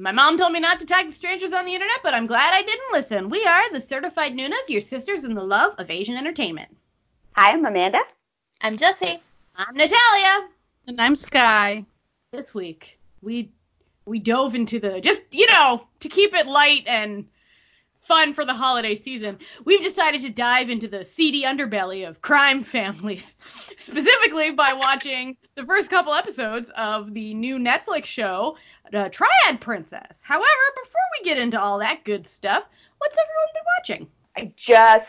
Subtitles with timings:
[0.00, 2.62] My mom told me not to tag strangers on the internet, but I'm glad I
[2.62, 3.28] didn't listen.
[3.28, 6.74] We are the Certified Nunas, your sisters in the love of Asian entertainment.
[7.32, 8.00] Hi, I'm Amanda.
[8.62, 9.20] I'm Jesse.
[9.54, 10.48] I'm Natalia.
[10.86, 11.84] And I'm Sky.
[12.32, 13.50] This week we
[14.06, 17.26] we dove into the just you know to keep it light and
[18.00, 22.64] fun for the holiday season, we've decided to dive into the seedy underbelly of crime
[22.64, 23.34] families,
[23.76, 28.56] specifically by watching the first couple episodes of the new Netflix show,
[28.94, 30.20] uh, Triad Princess.
[30.22, 30.44] However,
[30.82, 32.64] before we get into all that good stuff,
[32.98, 34.08] what's everyone been watching?
[34.36, 35.06] I just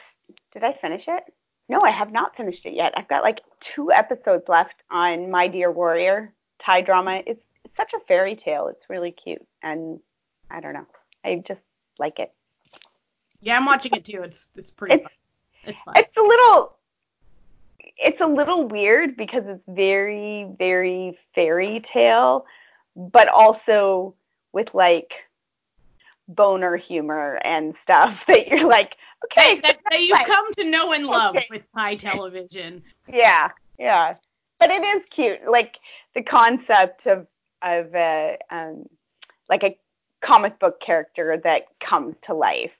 [0.53, 1.23] did I finish it?
[1.69, 2.93] No, I have not finished it yet.
[2.97, 7.21] I've got like two episodes left on My Dear Warrior Thai drama.
[7.25, 8.67] It's, it's such a fairy tale.
[8.67, 9.99] It's really cute, and
[10.49, 10.87] I don't know.
[11.23, 11.61] I just
[11.97, 12.33] like it.
[13.41, 14.21] Yeah, I'm watching it too.
[14.23, 15.17] It's it's pretty It's- fun.
[15.63, 15.93] It's fun.
[15.97, 16.75] It's a little
[17.97, 22.45] it's a little weird because it's very very fairy tale,
[22.95, 24.15] but also
[24.53, 25.11] with like
[26.27, 30.25] boner humor and stuff that you're like, okay, that, that you've right.
[30.25, 31.47] come to know and love Okay.
[31.49, 32.81] with Thai television.
[33.11, 34.15] Yeah, yeah.
[34.59, 35.39] But it is cute.
[35.47, 35.77] Like
[36.15, 37.27] the concept of
[37.61, 38.85] of a um,
[39.49, 39.77] like a
[40.21, 42.71] comic book character that comes to life.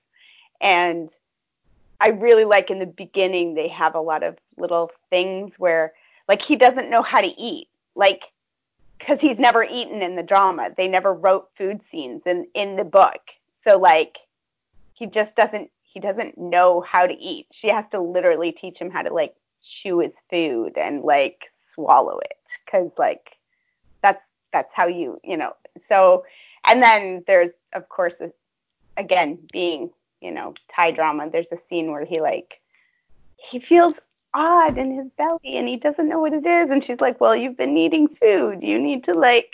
[0.62, 1.10] And
[2.00, 5.94] I really like in the beginning they have a lot of little things where
[6.28, 7.68] like he doesn't know how to eat.
[7.96, 8.22] Like
[9.02, 10.70] because he's never eaten in the drama.
[10.78, 13.22] They never wrote food scenes in in the book.
[13.68, 14.18] So like
[14.94, 17.48] he just doesn't he doesn't know how to eat.
[17.52, 22.20] She has to literally teach him how to like chew his food and like swallow
[22.20, 22.38] it
[22.70, 23.38] cuz like
[24.02, 24.22] that's
[24.54, 25.56] that's how you, you know.
[25.90, 26.24] So
[26.66, 28.14] and then there's of course
[28.98, 29.90] again being,
[30.22, 32.54] you know, Thai drama, there's a scene where he like
[33.38, 33.96] he feels
[34.34, 37.36] odd in his belly and he doesn't know what it is and she's like, "Well,
[37.36, 38.62] you've been eating food.
[38.62, 39.54] You need to like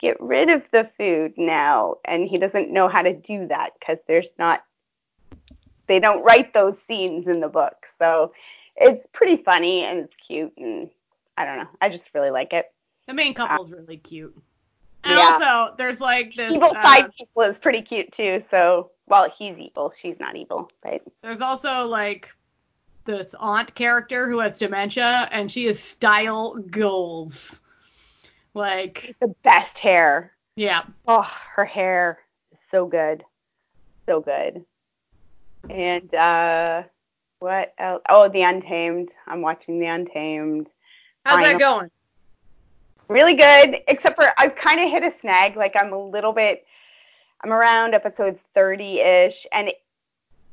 [0.00, 3.98] get rid of the food now." And he doesn't know how to do that cuz
[4.06, 4.64] there's not
[5.86, 7.86] they don't write those scenes in the book.
[7.98, 8.32] So
[8.76, 10.90] it's pretty funny and it's cute and
[11.36, 11.68] I don't know.
[11.80, 12.72] I just really like it.
[13.06, 14.34] The main couple's really cute.
[15.04, 15.38] And Yeah.
[15.40, 16.52] also, there's like this.
[16.52, 18.42] Evil uh, people is pretty cute too.
[18.50, 19.92] So well, he's evil.
[20.00, 21.02] She's not evil, right?
[21.22, 22.28] There's also like
[23.04, 27.60] this aunt character who has dementia, and she is style goals.
[28.54, 30.32] Like, The best hair.
[30.56, 32.18] yeah, Oh, her hair
[32.52, 33.24] is so good.
[34.06, 34.64] So good.
[35.70, 36.82] And uh
[37.40, 38.02] what else?
[38.08, 39.10] Oh, The Untamed.
[39.26, 40.66] I'm watching The Untamed.
[41.24, 41.90] how's I that going?
[43.08, 45.56] Really good, except for I've kind of hit a snag.
[45.56, 46.66] Like I'm a little bit
[47.42, 49.72] I'm around episode 30-ish and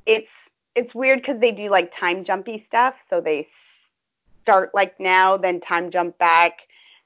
[0.05, 0.29] it's
[0.75, 3.47] it's weird cuz they do like time jumpy stuff, so they
[4.43, 6.59] start like now, then time jump back,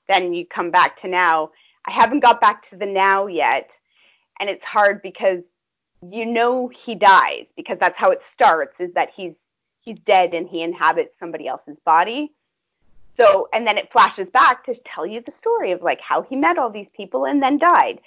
[0.08, 1.52] then you come back to now.
[1.86, 3.70] I haven't got back to the now yet,
[4.40, 5.42] and it's hard because
[6.02, 9.34] you know he dies because that's how it starts is that he's
[9.82, 12.34] he's dead and he inhabits somebody else's body.
[13.20, 16.36] So and then it flashes back to tell you the story of like how he
[16.36, 18.02] met all these people and then died.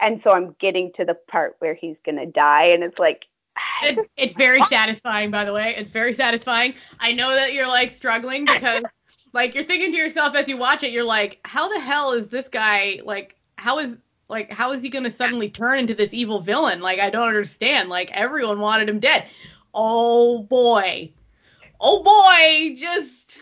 [0.00, 3.26] And so I'm getting to the part where he's gonna die and it's like
[3.82, 5.74] It's it's very satisfying, by the way.
[5.76, 6.74] It's very satisfying.
[7.00, 8.82] I know that you're like struggling because
[9.32, 12.28] like you're thinking to yourself as you watch it, you're like, how the hell is
[12.28, 13.36] this guy like?
[13.56, 13.96] How is
[14.28, 16.80] like how is he gonna suddenly turn into this evil villain?
[16.80, 17.88] Like I don't understand.
[17.88, 19.26] Like everyone wanted him dead.
[19.72, 21.12] Oh boy.
[21.80, 23.38] Oh boy, just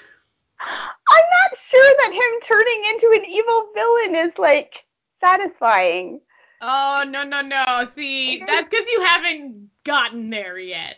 [0.60, 4.74] I'm not sure that him turning into an evil villain is like
[5.20, 6.20] satisfying.
[6.64, 7.88] Oh no no no.
[7.94, 10.96] See, that's because you haven't gotten there yet.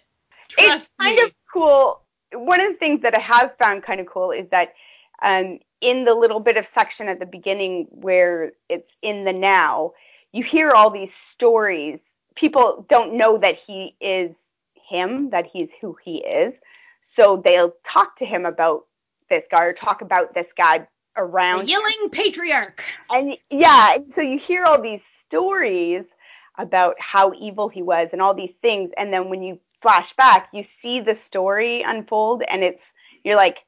[0.56, 1.22] it's kind me.
[1.22, 2.02] of cool.
[2.32, 4.74] One of the things that I have found kind of cool is that
[5.22, 9.92] um, in the little bit of section at the beginning where it's in the now,
[10.32, 11.98] you hear all these stories.
[12.34, 14.30] People don't know that he is
[14.74, 16.52] him, that he's who he is.
[17.14, 18.86] So they'll talk to him about
[19.30, 21.68] this guy or talk about this guy around him.
[21.68, 22.82] yelling patriarch.
[23.10, 26.04] And yeah, so you hear all these stories
[26.58, 30.48] about how evil he was and all these things, and then when you flash back,
[30.52, 32.82] you see the story unfold, and it's
[33.24, 33.58] you're like,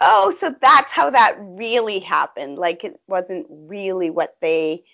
[0.00, 2.58] oh, so that's how that really happened.
[2.58, 4.84] Like it wasn't really what they,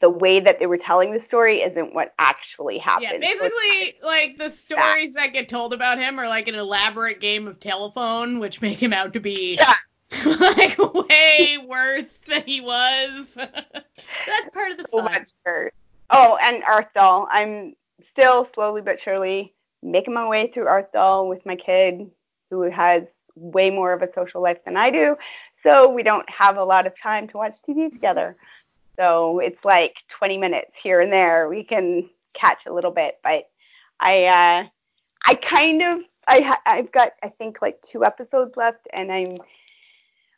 [0.00, 3.22] the way that they were telling the story isn't what actually happened.
[3.22, 7.46] Yeah, basically, like the stories that get told about him are like an elaborate game
[7.48, 9.74] of telephone, which make him out to be Yeah.
[10.24, 13.32] like way worse than he was.
[13.36, 15.26] That's part of the so fun.
[16.10, 17.26] Oh, and Arthdal.
[17.30, 17.74] I'm
[18.12, 22.10] still slowly but surely making my way through Arthdal with my kid
[22.50, 23.02] who has
[23.34, 25.16] way more of a social life than I do.
[25.62, 28.36] So we don't have a lot of time to watch TV together.
[28.96, 31.48] So it's like 20 minutes here and there.
[31.48, 33.48] We can catch a little bit, but
[34.00, 34.66] I uh,
[35.26, 39.38] I kind of I ha- I've got I think like two episodes left, and I'm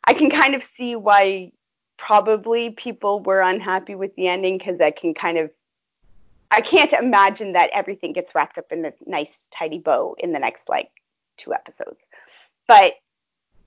[0.03, 1.51] I can kind of see why
[1.97, 5.51] probably people were unhappy with the ending because I can kind of
[6.49, 10.39] I can't imagine that everything gets wrapped up in a nice tidy bow in the
[10.39, 10.89] next like
[11.37, 11.97] two episodes.
[12.67, 12.95] But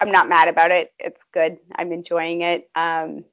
[0.01, 0.93] I'm not mad about it.
[0.99, 1.57] It's good.
[1.77, 2.69] I'm enjoying it.
[2.75, 3.25] Um,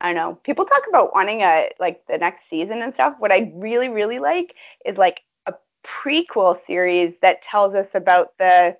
[0.00, 0.38] I don't know.
[0.42, 3.14] People talk about wanting a like the next season and stuff.
[3.18, 4.54] What I really really like
[4.84, 5.54] is like a
[5.86, 8.76] prequel series that tells us about the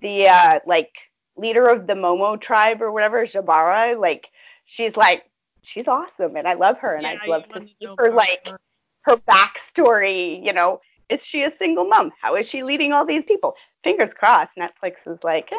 [0.00, 0.92] the uh, like
[1.38, 3.98] leader of the Momo tribe or whatever, Jabara.
[3.98, 4.26] Like
[4.66, 5.24] she's like
[5.62, 8.60] she's awesome and I love her and Yeah, I'd love to see her like her.
[9.02, 10.44] her backstory.
[10.44, 12.12] You know, is she a single mom?
[12.20, 13.54] How is she leading all these people?
[13.84, 14.50] Fingers crossed.
[14.58, 15.56] Netflix is like, eh,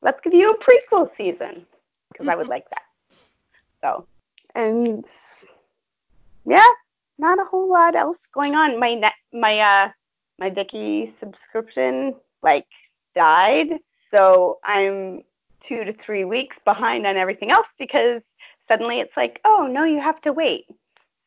[0.00, 1.66] let's give you a prequel season
[2.10, 2.82] because I would like that.
[3.82, 4.06] So,
[4.54, 5.04] and
[6.44, 6.66] yeah,
[7.18, 8.78] not a whole lot else going on.
[8.78, 9.88] My net, my uh,
[10.38, 12.66] my Viki subscription like
[13.14, 13.68] died,
[14.12, 15.22] so I'm
[15.66, 18.22] two to three weeks behind on everything else because
[18.68, 20.66] suddenly it's like, oh no, you have to wait.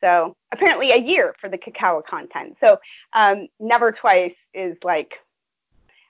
[0.02, 2.58] So apparently a year for the Kocowa content.
[2.60, 2.78] So
[3.14, 5.14] um, never twice is like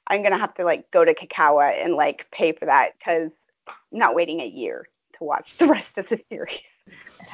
[0.07, 3.31] I'm gonna have to like go to Kocowa and like pay for that because
[3.67, 4.87] I'm not waiting a year
[5.17, 6.59] to watch the rest of the series.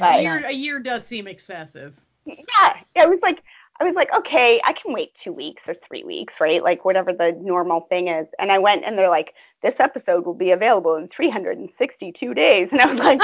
[0.00, 1.94] A year, a year does seem excessive.
[2.24, 3.42] Yeah, It was like,
[3.80, 6.62] I was like, okay, I can wait two weeks or three weeks, right?
[6.62, 8.28] Like whatever the normal thing is.
[8.38, 12.80] And I went and they're like, this episode will be available in 362 days, and
[12.80, 13.20] I was like,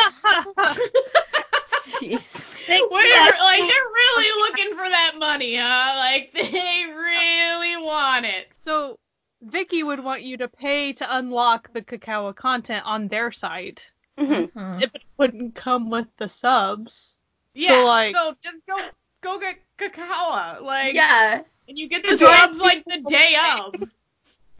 [1.66, 2.32] Jeez.
[2.66, 5.94] Thanks We're, like they're really looking for that money, huh?
[5.96, 8.48] Like they really want it.
[8.62, 8.98] So
[9.46, 13.90] Viki would want you to pay to unlock the Kocowa content on their site.
[14.18, 14.50] mhm.
[14.52, 14.82] Mhm.
[14.82, 17.18] If it wouldn't come with the subs.
[17.54, 17.82] Yeah.
[17.82, 18.78] like- so just go
[19.22, 20.62] go get Kocowa.
[20.62, 21.42] Like Yeah.
[21.68, 23.72] and you get the jobs like the day of.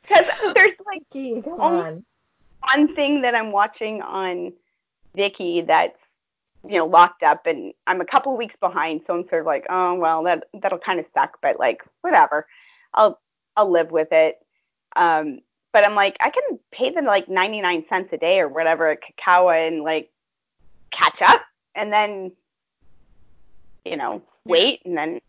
[0.03, 2.05] because there's like Viki, come on.
[2.75, 4.53] one thing that I'm watching on
[5.17, 5.97] Viki that's
[6.69, 9.65] you know locked up and I'm a couple weeks behind so I'm sort of like
[9.71, 12.47] oh well that that'll kind of suck but like whatever
[12.95, 13.19] I'll
[13.57, 14.37] I'll live with it
[14.95, 15.41] um
[15.73, 18.99] but I'm like I can pay them like 99 cents a day or whatever at
[19.03, 20.11] Kocowa and like
[20.91, 21.41] catch up
[21.75, 22.33] and then
[23.87, 25.21] you know wait and then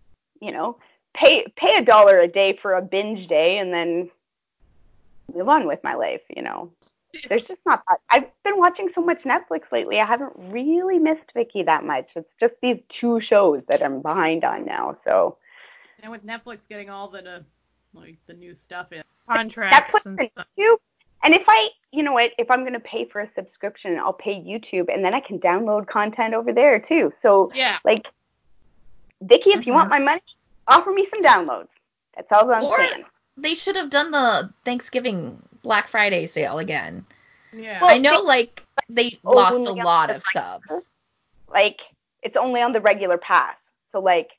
[0.42, 0.78] you know
[1.14, 4.10] pay pay a dollar a day for a binge day and then
[5.34, 6.72] move on with my life you know
[7.30, 8.00] there's just not that.
[8.10, 10.00] I've been watching so much Netflix lately.
[10.00, 12.14] I haven't really missed Viki that much.
[12.16, 14.98] It's just these two shows that I'm behind on now.
[15.04, 15.38] So
[16.02, 17.40] And with Netflix getting all the uh,
[17.94, 19.02] like the new stuff in.
[19.28, 20.48] Contracts Netflix and stuff.
[20.58, 20.78] YouTube.
[21.24, 24.36] And if I, you know what, if I'm gonna pay for a subscription, I'll pay
[24.36, 27.14] YouTube, and then I can download content over there too.
[27.22, 27.78] So Yeah.
[27.86, 28.08] like,
[29.24, 29.76] Viki, if you Mhm.
[29.76, 30.22] want my money,
[30.68, 31.70] offer me some downloads.
[32.16, 33.06] That's all I'm Or- saying.
[33.38, 37.06] They should have done the Thanksgiving Black Friday sale again.
[37.54, 37.82] Yeah.
[37.82, 40.90] Well, I know they- like they only lost a lot the of subs.
[41.48, 41.82] Like,
[42.22, 43.56] it's only on the regular pass.
[43.92, 44.32] So like,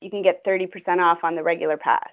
[0.00, 2.08] you can get 30% off on the regular pass.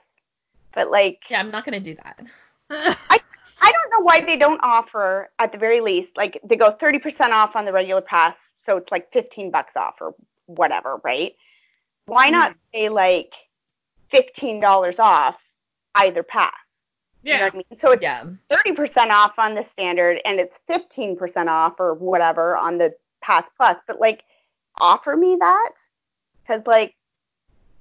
[0.73, 2.21] But like, Yeah, I'm not gonna do that.
[2.69, 3.19] I
[3.59, 7.31] I don't know why they don't offer at the very least like they go 30%
[7.31, 8.35] off on the regular pass,
[8.65, 10.13] so it's like 15 bucks off or
[10.45, 11.35] whatever, right?
[12.07, 13.31] Why not say like
[14.13, 15.35] $15 off
[15.95, 16.51] either pass?
[17.23, 17.45] You know yeah.
[17.45, 17.79] what I mean?
[17.81, 18.25] So it's Yeah.
[18.49, 23.75] 30% off on the standard and it's 15% off or whatever on the pass plus,
[23.87, 24.23] but like
[24.79, 25.71] offer me that
[26.47, 26.95] cuz like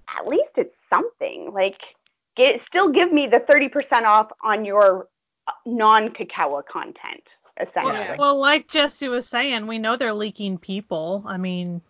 [0.08, 1.52] at least it's something.
[1.52, 1.80] Like
[2.36, 5.08] get still give me the 30% off on your
[5.64, 7.22] non-Kocowa content
[7.60, 7.94] essentially.
[7.94, 8.16] Yeah.
[8.18, 11.22] Well, like Jesse was saying, we know they're leaking people.
[11.26, 11.80] I mean,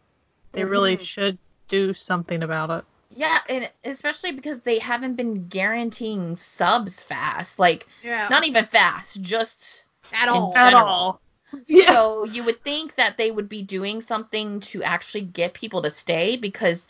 [0.52, 1.06] they really Mhm.
[1.06, 1.38] should
[1.68, 2.84] do something about it.
[3.10, 7.58] Yeah, and especially because they haven't been guaranteeing subs fast.
[7.58, 8.28] Like Yeah.
[8.28, 10.52] not even fast, just at all.
[10.56, 10.88] At general.
[10.88, 11.20] all.
[11.66, 15.90] So you would think that they would be doing something to actually get people to
[15.90, 16.86] stay because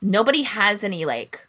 [0.00, 1.46] nobody has any like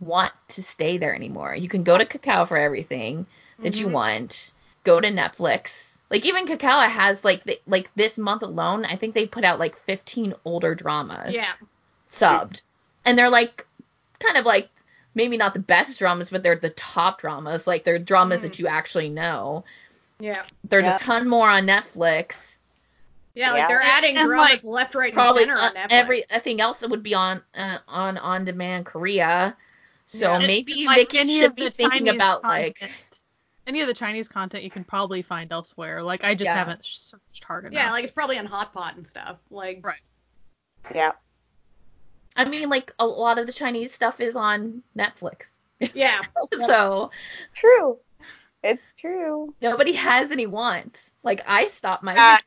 [0.00, 1.54] want to stay there anymore.
[1.54, 3.26] You can go to Kocowa for everything
[3.62, 3.92] that you Mhm.
[3.92, 4.52] want.
[4.84, 5.85] Go to Netflix.
[6.10, 9.58] Like even Kocowa has like the, like this month alone, I think they put out
[9.58, 11.52] like 15 older dramas Yeah.
[12.10, 12.62] subbed.
[13.04, 13.66] And they're like
[14.20, 14.68] kind of like
[15.14, 17.66] maybe not the best dramas, but they're the top dramas.
[17.66, 18.42] Like they're dramas Mhm.
[18.42, 19.64] that you actually know.
[20.20, 20.44] Yeah.
[20.68, 20.96] There's Yeah.
[20.96, 22.56] a ton more on Netflix.
[23.34, 23.68] Yeah, like Yeah.
[23.68, 25.90] they're adding And, dramas like, left, right, and Probably center uh, on Netflix.
[25.90, 29.56] everything else that would be on uh, on on demand Korea.
[30.06, 30.46] So Yeah.
[30.46, 32.98] maybe Like Viki should be thinking Chinese about like content.
[33.66, 36.02] Any of the Chinese content you can probably find elsewhere.
[36.02, 36.54] Like I just Yeah.
[36.54, 37.74] haven't searched hard enough.
[37.74, 39.38] Yeah, like it's probably on Hotpot and stuff.
[39.50, 40.00] Like Right.
[40.94, 41.12] Yeah.
[42.36, 45.46] I mean, like a lot of the Chinese stuff is on Netflix,
[45.94, 46.20] yeah.
[46.54, 47.10] so
[47.54, 47.98] True.
[48.62, 49.54] It's true.
[49.62, 51.10] nobody has any wants.
[51.22, 52.38] Like I stopped my Uh,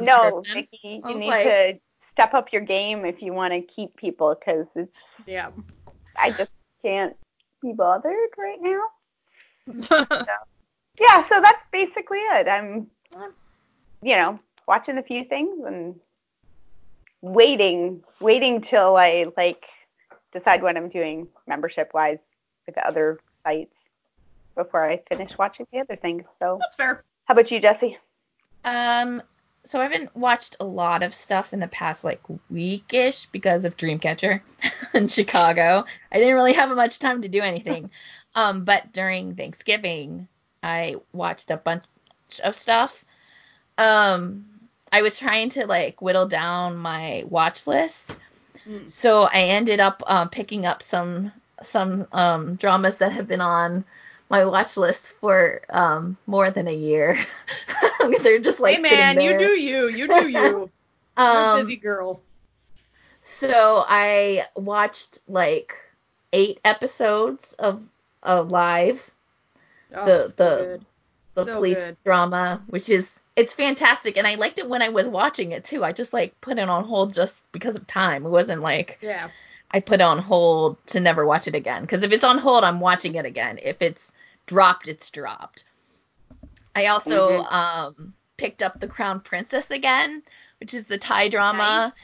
[0.00, 0.68] No, subscription.
[0.84, 1.78] Viki, you need like- to
[2.12, 4.90] step up your game if you want to keep people because it's
[5.26, 5.50] Yeah.
[6.16, 6.50] I just
[6.82, 7.16] can't
[7.62, 8.82] be bothered right now.
[11.00, 12.48] Yeah, so that's basically it.
[12.48, 12.88] I'm,
[14.02, 15.94] you know, watching a few things and
[17.22, 19.64] waiting, waiting till I like
[20.32, 22.18] decide what I'm doing membership wise
[22.66, 23.74] with the other sites
[24.56, 26.24] before I finish watching the other things.
[26.40, 27.04] So, That's fair.
[27.26, 27.96] how about you, Jesse?
[28.64, 29.22] Um,
[29.64, 32.22] so I haven't watched a lot of stuff in the past like
[32.52, 34.40] weekish because of Dreamcatcher
[34.94, 35.84] in Chicago.
[36.10, 37.90] I didn't really have much time to do anything.
[38.34, 40.28] Um, but during Thanksgiving,
[40.62, 41.84] I watched a bunch
[42.42, 43.04] of stuff.
[43.76, 44.46] Um,
[44.92, 48.18] I was trying to like whittle down my watch list.
[48.68, 48.88] Mm.
[48.88, 51.32] So I ended up um, picking up some
[51.62, 53.84] some um, dramas that have been on
[54.30, 57.18] my watch list for um, more than a year.
[58.22, 59.88] They're just like hey man, you do you.
[59.88, 60.70] You do you.
[61.16, 62.22] Um, busy girl.
[63.24, 65.74] so I watched like
[66.32, 67.82] eight episodes of
[68.22, 69.10] of live
[69.94, 70.84] Oh, the- so the- good.
[71.34, 71.96] the So police good.
[72.04, 75.84] drama, which is it's fantastic, and I liked it when I was watching it too.
[75.84, 78.26] I just like put it on hold just because of time.
[78.26, 79.30] It wasn't like Yeah.
[79.70, 81.82] I put it on hold to never watch it again.
[81.82, 83.60] Because if it's on hold, I'm watching it again.
[83.62, 84.12] If it's
[84.46, 85.64] dropped, it's dropped.
[86.74, 90.22] I also um picked up The Crown Princess again,
[90.60, 91.94] which is the Thai drama.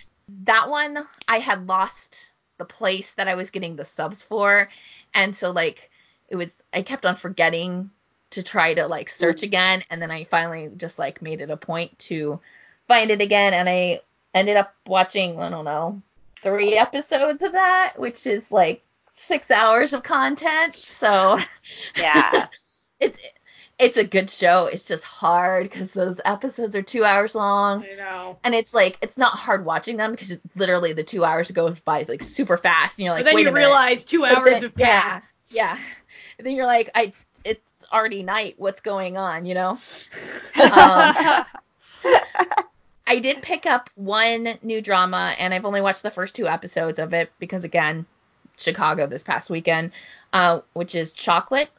[0.44, 4.68] That one I had lost the place that I was getting the subs for,
[5.14, 5.90] and so like
[6.28, 7.90] it was I kept on forgetting
[8.30, 9.44] to try to like search mm.
[9.44, 12.40] again, and then I finally just like made it a point to
[12.88, 14.00] find it again, and I
[14.32, 16.02] ended up watching I don't know
[16.42, 18.82] three episodes of that, which is like
[19.16, 20.74] six hours of content.
[20.74, 21.38] So
[21.96, 22.46] Yeah.
[23.00, 23.18] it's
[23.78, 24.66] it's a good show.
[24.66, 28.38] It's just hard because those episodes are two hours long, I know.
[28.44, 32.04] and it's like it's not hard watching them because literally the two hours goes by
[32.08, 33.66] like super fast, and you're like, but then you a minute.
[33.66, 35.24] realize two hours then- have passed.
[35.50, 35.78] Yeah, yeah.
[36.38, 37.12] And then you're like, I
[37.44, 37.60] it's
[37.92, 38.54] already night.
[38.58, 39.46] What's going on?
[39.46, 39.78] You know.
[40.70, 41.14] Um,
[43.06, 46.98] I did pick up one new drama, and I've only watched the first two episodes
[46.98, 48.06] of it because, again,
[48.56, 49.92] Chicago this past weekend,
[50.32, 51.70] uh, which is Chocolate,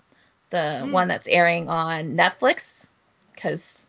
[0.52, 0.92] the Mm.
[0.92, 2.88] one that's airing on Netflix,
[3.34, 3.80] because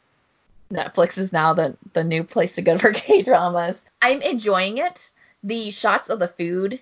[0.72, 3.82] Netflix is now the the new place to go for K dramas.
[4.02, 5.10] I'm enjoying it.
[5.42, 6.80] The shots of the food,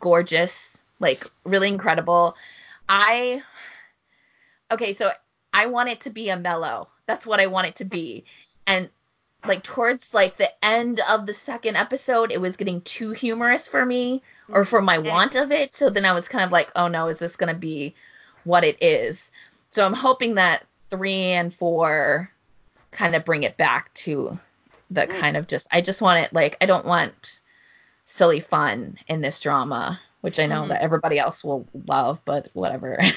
[0.00, 2.36] gorgeous, like really incredible.
[2.94, 3.42] I
[4.70, 5.10] okay, so
[5.50, 6.88] I want it to be a mellow.
[7.06, 8.26] That's what I want it to be.
[8.66, 8.90] And
[9.46, 13.84] like towards like the end of the second episode, it was getting too humorous for
[13.86, 15.72] me or for my want of it.
[15.74, 17.94] So then I was kind of like, oh no, is this gonna be
[18.44, 19.30] what it is?
[19.70, 22.30] So I'm hoping that three and four
[22.90, 24.38] kind of bring it back to
[24.90, 25.18] the Mm.
[25.18, 27.40] kind of just I just want it like I don't want
[28.12, 30.68] silly fun in this drama, which I know Mhm.
[30.68, 32.98] that everybody else will love, but whatever.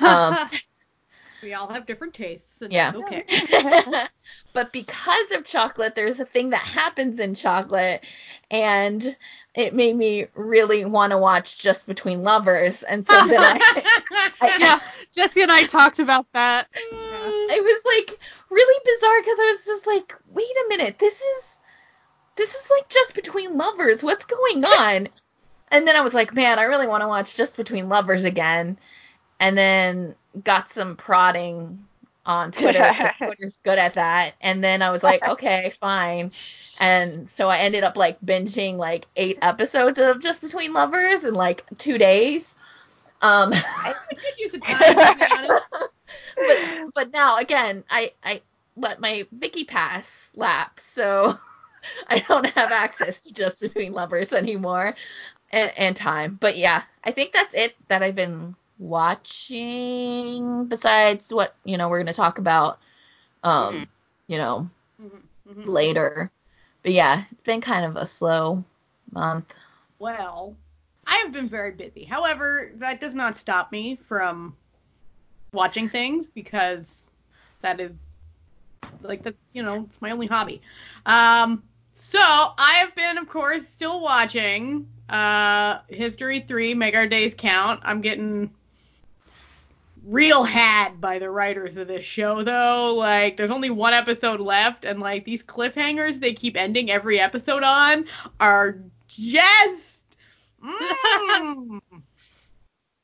[0.00, 0.36] Um,
[1.42, 2.92] we all have different tastes, and Yeah.
[2.94, 3.24] okay.
[4.52, 8.04] but because of chocolate, there's a thing that happens in chocolate,
[8.50, 9.16] and
[9.54, 13.60] it made me really want to watch Just Between Lovers, and so then I,
[14.40, 14.78] I, yeah,
[15.14, 16.68] Jesse and I talked about that.
[16.74, 18.20] it was like
[18.50, 21.57] really bizarre because I was just like, wait a minute, this is
[22.38, 25.08] this is like Just Between Lovers, what's going on?
[25.70, 28.78] and then I was like, man, I really want to watch Just Between Lovers again,
[29.40, 30.14] and then
[30.44, 31.84] got some prodding
[32.24, 36.30] on Twitter because Twitter's good at that, and then I was like, okay, fine.
[36.80, 41.34] And so I ended up like binging like eight episodes of Just Between Lovers in
[41.34, 42.54] like two days.
[43.20, 45.58] Um, I could use a time,
[46.36, 46.58] but
[46.94, 48.42] but now again, I I
[48.76, 51.38] let my Viki pass lapse, so
[52.08, 54.94] I don't have access to Just Between Lovers anymore,
[55.52, 56.38] and, and time.
[56.40, 60.66] But yeah, I think that's it that I've been watching.
[60.66, 62.78] Besides what you know we're gonna talk about,
[63.44, 63.88] um,
[64.28, 64.68] you know
[64.98, 65.64] Mhm, mhm.
[65.64, 66.30] later.
[66.82, 68.64] But yeah, it's been kind of a slow
[69.12, 69.54] month.
[69.98, 70.56] Well,
[71.06, 72.04] I have been very busy.
[72.04, 74.56] However, that does not stop me from
[75.52, 77.10] watching things because
[77.62, 77.92] that is
[79.02, 80.60] like the you know it's my only hobby.
[81.06, 81.62] Um,
[82.10, 87.80] so I have been, of course, still watching uh History 3 Make Our Days Count.
[87.82, 88.50] I'm getting
[90.04, 92.94] real had by the writers of this show though.
[92.94, 97.62] Like there's only one episode left and like these cliffhangers they keep ending every episode
[97.62, 98.06] on
[98.40, 99.98] are just
[100.64, 101.80] mm,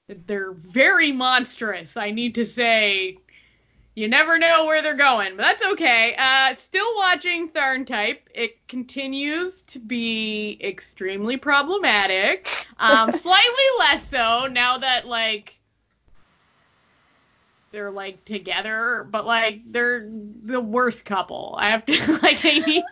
[0.26, 3.18] they're very monstrous, I need to say.
[3.96, 6.16] You never know where they're going, but that's okay.
[6.18, 8.28] Uh, still watching Tharn type.
[8.34, 12.48] It continues to be extremely problematic.
[12.78, 15.60] Um, slightly less so now that like
[17.74, 20.08] they're like together, but like they're
[20.44, 21.54] the worst couple.
[21.58, 22.84] I have to like they need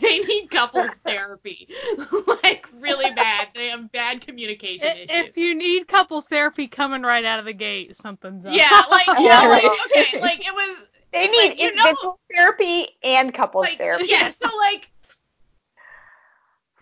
[0.00, 1.68] they need couples therapy,
[2.44, 3.48] like really bad.
[3.54, 5.28] They have bad communication I- issues.
[5.30, 8.54] If you need couples therapy coming right out of the gate, something's up.
[8.54, 10.76] yeah, like Yeah, yeah, like okay, like it was
[11.12, 14.06] They need Like, you know- individual therapy and couples like therapy.
[14.08, 14.90] yeah, so like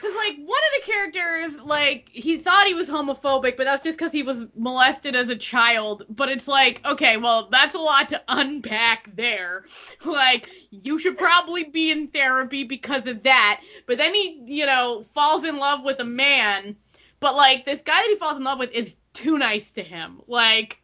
[0.04, 3.98] Cause like one of the characters, like he thought he was homophobic, but that's just
[3.98, 6.04] because he was molested as a child.
[6.10, 9.64] But it's like, okay, well that's a lot to unpack there.
[10.04, 13.62] Like you should probably be in therapy because of that.
[13.86, 16.76] But then he, you know, falls in love with a man.
[17.18, 20.20] But like this guy that he falls in love with is too nice to him.
[20.26, 20.80] Like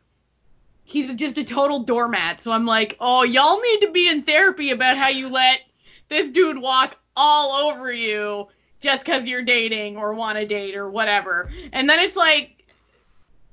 [0.84, 2.42] he's just a total doormat.
[2.42, 5.60] So I'm like, oh, y'all need to be in therapy about how you let
[6.08, 8.48] this dude walk all over you
[8.80, 11.50] just because you're dating or want to date or whatever.
[11.72, 12.60] And then it's like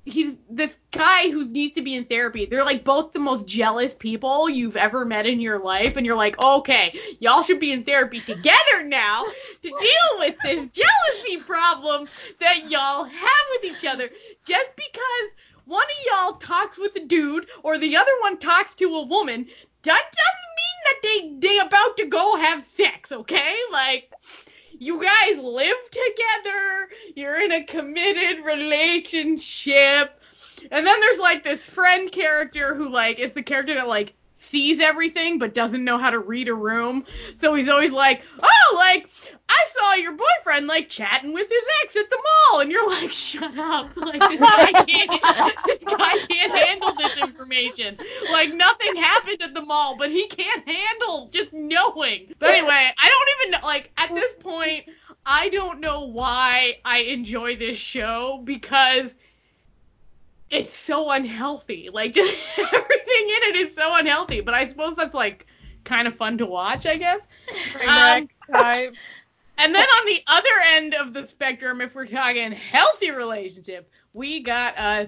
[0.08, 2.46] he's this guy who needs to be in therapy.
[2.46, 6.16] They're like both the most jealous people you've ever met in your life, and you're
[6.16, 9.26] like, okay, y'all should be in therapy together now
[9.62, 12.08] to deal with this jealousy problem
[12.40, 14.10] that y'all have with each other.
[14.46, 15.30] Just because
[15.66, 19.46] one of y'all talks with a dude or the other one talks to a woman,
[19.84, 23.56] that doesn't mean that they they about to go have sex, okay?
[23.72, 24.14] Like
[24.80, 30.22] you guys live together, you're in a committed relationship.
[30.72, 34.80] And then there's like this friend character who like is the character that like sees
[34.80, 37.06] everything but doesn't know how to read a room.
[37.40, 39.10] So he's always like, "Oh, like
[39.50, 43.12] I saw your boyfriend like chatting with his ex at the mall." And you're like,
[43.12, 43.90] "Shut up.
[43.98, 45.12] Like this guy can't
[45.66, 47.98] this guy can't handle this information.
[48.32, 53.10] Like nothing happened at the mall, but he can't handle just knowing." But anyway, I
[53.10, 54.86] don't even know like at this point
[55.30, 59.14] I don't know why I enjoy this show because
[60.50, 61.90] it's so unhealthy.
[61.92, 64.40] Like just everything in it is so unhealthy.
[64.40, 65.46] But I suppose that's like
[65.84, 67.20] kind of fun to watch, I guess.
[67.86, 68.96] Um, type.
[69.58, 74.42] And then on the other end of the spectrum, if we're talking healthy relationship, we
[74.42, 75.06] got uh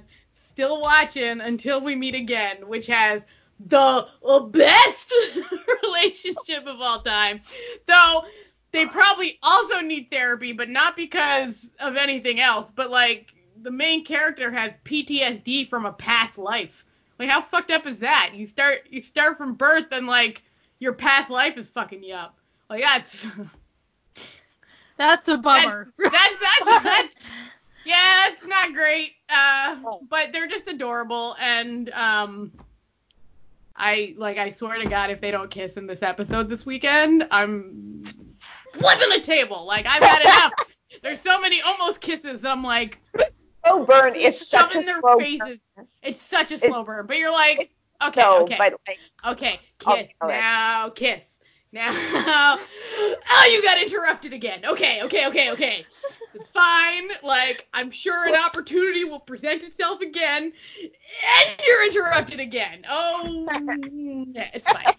[0.51, 3.21] still watching until we meet again, which has
[3.67, 4.07] the
[4.51, 5.13] best
[5.83, 7.41] relationship of all time.
[7.85, 8.23] Though
[8.71, 14.05] they probably also need therapy, but not because of anything else, but like the main
[14.05, 16.85] character has PTSD from a past life.
[17.17, 18.31] Like how fucked up is that?
[18.33, 20.43] You start you start from birth and like
[20.79, 22.37] your past life is fucking you up.
[22.69, 23.25] Like that's
[24.99, 25.93] That's a bummer.
[25.97, 27.13] that's that's, that's
[27.85, 29.13] yeah, that's not great.
[29.29, 29.77] Uh,
[30.09, 32.51] but they're just adorable, and um,
[33.77, 37.25] I like I swear to God, if they don't kiss in this episode this weekend,
[37.31, 38.35] I'm
[38.73, 39.65] flipping the table.
[39.65, 40.51] Like I've had enough.
[41.01, 42.43] There's so many almost kisses.
[42.43, 42.99] I'm like
[43.65, 45.59] Slow burn It's such shoving a their slow faces.
[46.03, 47.71] It's such a slow burn, but you're like,
[48.03, 51.21] okay, So, okay, but like, okay, kiss now, kiss
[51.71, 51.91] now.
[51.93, 54.65] oh, you got interrupted again.
[54.65, 55.85] Okay, okay, okay, okay.
[56.33, 57.09] It's fine.
[57.23, 62.83] Like I'm sure an opportunity will present itself again, and you're interrupted again.
[62.89, 63.47] Oh,
[64.33, 64.93] yeah, it's fine.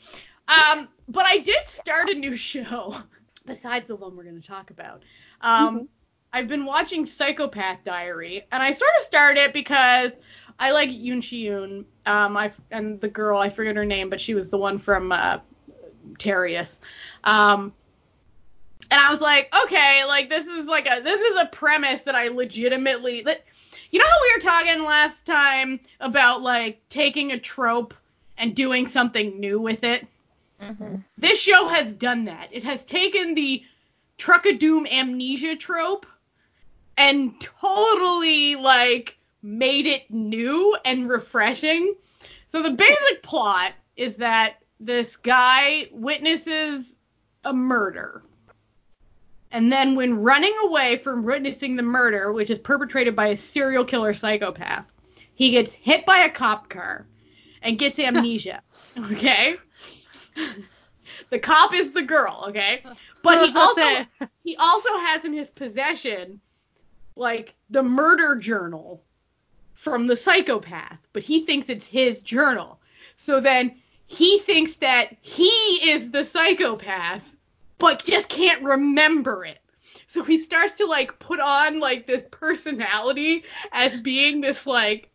[0.48, 2.96] Um, but I did start a new show
[3.46, 5.02] besides the one we're going to talk about.
[5.40, 5.88] Um,
[6.32, 10.12] I've been watching Psychopath Diary, and I sort of started it because
[10.58, 11.84] I like Yoon Shi Yoon.
[12.06, 15.10] Um, I and the girl I forget her name, but she was the one from
[15.12, 15.38] uh,
[16.20, 16.78] Terrius.
[17.24, 17.72] Um,
[18.90, 22.14] and I was like, okay, like this is like a this is a premise that
[22.14, 23.44] I legitimately that
[23.90, 27.94] you know how we were talking last time about like taking a trope
[28.38, 30.06] and doing something new with it.
[30.60, 32.48] hmm This show has done that.
[32.52, 33.64] It has taken the
[34.18, 36.06] Truck of Doom amnesia trope
[36.96, 41.94] and totally like made it new and refreshing.
[42.48, 46.96] So the basic plot is that this guy witnesses
[47.44, 48.22] a murder.
[49.52, 53.84] And then when running away from witnessing the murder, which is perpetrated by a serial
[53.84, 54.86] killer psychopath,
[55.34, 57.06] he gets hit by a cop car
[57.62, 58.62] and gets amnesia.
[59.12, 59.56] okay?
[61.30, 62.82] the cop is the girl, okay?
[63.22, 64.06] But he also say,
[64.44, 66.40] he also has in his possession
[67.16, 69.02] like the murder journal
[69.74, 72.80] from the psychopath, but he thinks it's his journal.
[73.16, 73.79] So then
[74.10, 75.46] he thinks that he
[75.88, 77.32] is the psychopath,
[77.78, 79.58] but just can't remember it.
[80.08, 85.10] So he starts to like put on like this personality as being this like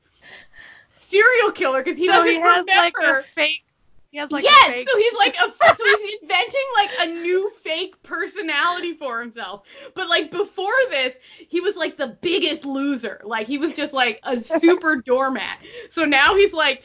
[1.02, 2.72] serial killer because he so doesn't he has remember.
[2.74, 3.66] like a fake.
[4.12, 4.90] He has like yes, a fake.
[4.90, 9.64] so he's like a so he's inventing like a new fake personality for himself.
[9.94, 11.16] But like before this,
[11.50, 13.20] he was like the biggest loser.
[13.26, 15.58] Like he was just like a super doormat.
[15.90, 16.82] So now he's like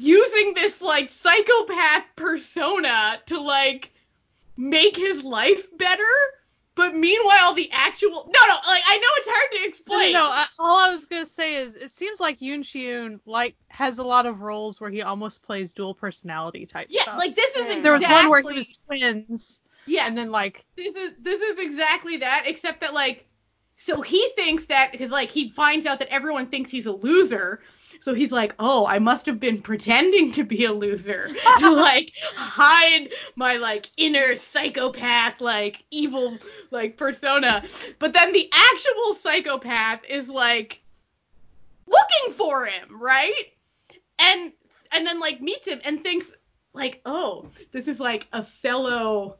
[0.00, 3.90] using this like psychopath persona to like
[4.56, 6.04] make his life better.
[6.76, 10.12] But meanwhile, the actual no, no, like I know it's hard to No, no, explain.
[10.14, 13.54] no, I, all I was gonna say is it seems like Yoon Shi Yoon like
[13.68, 17.14] has a lot of roles where he almost plays dual personality type yeah, stuff.
[17.14, 17.76] Yeah, like this is Yeah.
[17.76, 17.82] exactly.
[17.82, 21.58] there was one where he was twins, yeah, and then like this is this is
[21.58, 23.26] exactly that, except that like,
[23.76, 27.60] so he thinks that because like he finds out that everyone thinks he's a loser,
[28.00, 32.12] so he's like, oh, I must have been pretending to be a loser to like
[32.34, 36.38] hide my like inner psychopath like evil
[36.70, 37.62] like persona,
[37.98, 40.80] but then the actual psychopath is like
[41.86, 43.52] looking for him, right?
[44.18, 44.52] And
[44.92, 46.30] and then like meets him and thinks
[46.72, 49.36] like, oh, this is like a fellow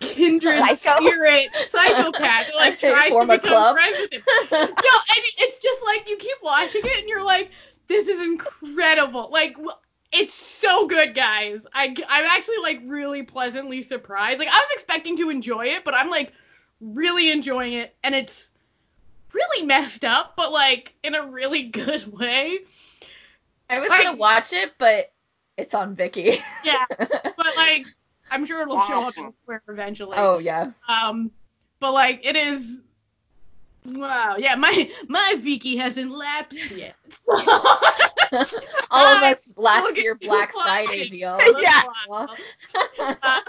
[0.00, 1.04] kindred Psycho.
[1.04, 3.76] spirit psychopath like tries to Form a become club.
[3.76, 4.22] friends with him.
[4.50, 7.50] no, and it's just like you keep watching it and you're like,
[7.88, 9.28] this is incredible.
[9.32, 9.56] Like
[10.12, 11.60] it's so good, guys.
[11.72, 14.38] I I'm actually like really pleasantly surprised.
[14.38, 16.32] Like I was expecting to enjoy it, but I'm like
[16.80, 18.50] really enjoying it, and it's
[19.32, 22.58] really messed up, but like in a really good way.
[23.68, 25.10] I was Like- gonna watch it, but
[25.56, 26.36] it's on Viki.
[26.64, 27.86] Yeah, but like
[28.30, 30.16] I'm sure it'll show up elsewhere eventually.
[30.18, 30.72] oh yeah.
[30.88, 31.30] Um,
[31.80, 32.78] but like it is.
[33.86, 36.96] Wow, yeah, my my Viki hasn't lapsed yet.
[37.28, 40.52] All of I us last year Black.
[40.52, 41.38] Friday deal.
[41.60, 41.82] Yeah.
[42.10, 42.26] Uh,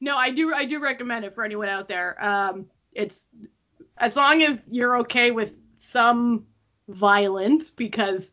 [0.00, 2.22] no, I do I do recommend it for anyone out there.
[2.22, 3.26] Um, it's
[3.96, 6.46] as long as you're okay with some
[6.88, 8.30] violence because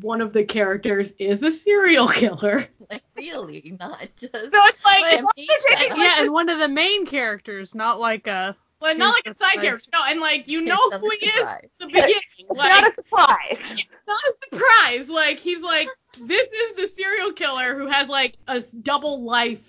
[0.00, 2.66] one of the characters is a serial killer.
[2.90, 4.32] like really, not just.
[4.32, 5.98] So it's like Let as long me as you're shut taking, up.
[5.98, 9.34] like, yeah, and one of the main characters, not like a Well, not like a
[9.34, 9.90] side character.
[9.92, 11.62] No, and like you know who the he is surprise.
[11.64, 12.14] at the beginning.
[12.38, 13.58] It's Like, not a surprise.
[13.70, 15.08] it's not a surprise.
[15.08, 15.88] Like he's like,
[16.20, 19.60] this is the serial killer who has like a double life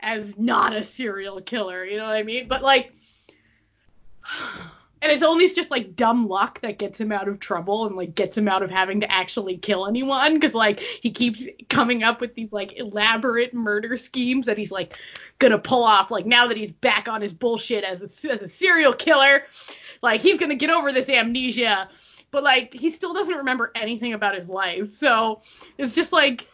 [0.00, 1.84] as not a serial killer.
[1.84, 2.46] You know what I mean?
[2.48, 2.92] But like,
[5.06, 8.16] and it's only just like dumb luck that gets him out of trouble and like
[8.16, 10.34] gets him out of having to actually kill anyone.
[10.34, 14.98] Because like he keeps coming up with these like elaborate murder schemes that he's like
[15.38, 18.48] gonna pull off like now that he's back on his bullshit as a, as a
[18.48, 19.44] serial killer
[20.02, 21.88] like he's gonna get over this amnesia.
[22.32, 24.96] But like he still doesn't remember anything about his life.
[24.96, 25.40] So
[25.78, 26.48] it's just like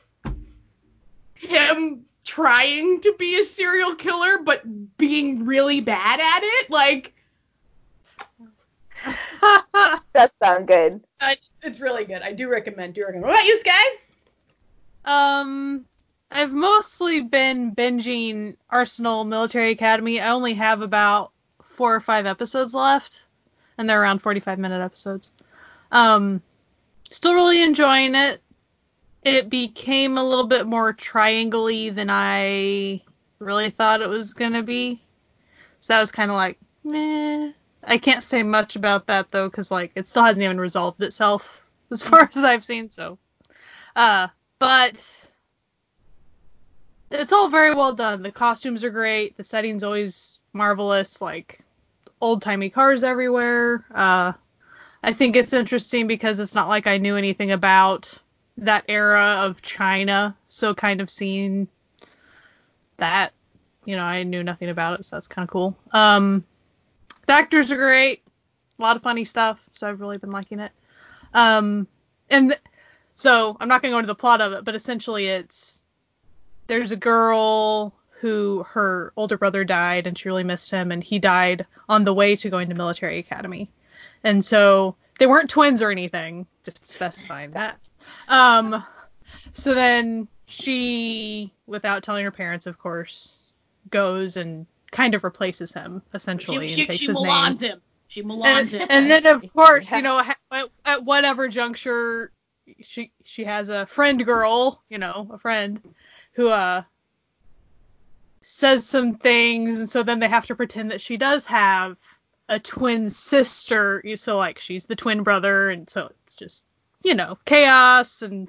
[1.37, 4.63] him trying to be a serial killer but
[4.99, 7.15] being really bad at it like
[10.15, 11.01] That sound good.
[11.21, 13.97] I, it's really good i do recommend do recommend what about you sky
[15.05, 15.85] Um,
[16.31, 20.21] I've mostly been binging Arsenal Military Academy.
[20.21, 23.27] I only have about four or five episodes left,
[23.77, 25.33] and they're around 45 minute episodes.
[25.91, 26.41] Um,
[27.11, 28.41] still really enjoying it.
[29.23, 33.03] It became a little bit more triangle-y than I
[33.39, 35.03] really thought it was gonna be.
[35.81, 37.53] So that was kind of like, meh.
[37.85, 41.63] I can't say much about that though, because like it still hasn't even resolved itself
[41.91, 42.91] as far as I've seen.
[42.91, 43.19] So,
[43.97, 45.31] uh, but
[47.11, 48.23] it's all very well done.
[48.23, 49.37] The costumes are great.
[49.37, 51.21] The setting's always marvelous.
[51.21, 51.65] Like
[52.21, 53.85] old timey cars everywhere.
[53.93, 54.33] Uh,
[55.03, 58.17] I think it's interesting because it's not like I knew anything about
[58.59, 60.37] that era of China.
[60.49, 61.67] So kind of seeing
[62.99, 63.33] that,
[63.85, 65.77] you know, I knew nothing about it, so that's kind of cool.
[65.91, 66.45] Um,
[67.27, 68.23] the actors are great.
[68.79, 70.73] A lot of funny stuff, so I've really been liking it.
[71.35, 71.87] Um,
[72.31, 72.61] and th-
[73.15, 75.83] so I'm not going to go into the plot of it, but essentially it's
[76.67, 81.19] there's a girl who her older brother died and she really missed him and he
[81.19, 83.69] died on the way to going to military academy.
[84.25, 87.79] And so they weren't twins or anything, just specifying that.
[88.29, 88.85] Um
[89.53, 93.47] so then she without telling her parents of course
[93.91, 97.59] goes and kind of replaces him essentially she, and she, takes she his name.
[97.59, 99.97] Him she Milans And, him and then of course, Yeah.
[99.97, 100.19] you know,
[100.51, 102.31] at, at whatever juncture
[102.81, 105.81] she she has a friend girl, you know, a friend
[106.35, 106.83] who uh
[108.43, 111.97] says some things and so then they have to pretend that she does have
[112.49, 114.03] a twin sister.
[114.17, 116.65] So like she's the twin brother, and so it's just
[117.03, 118.47] you know chaos, and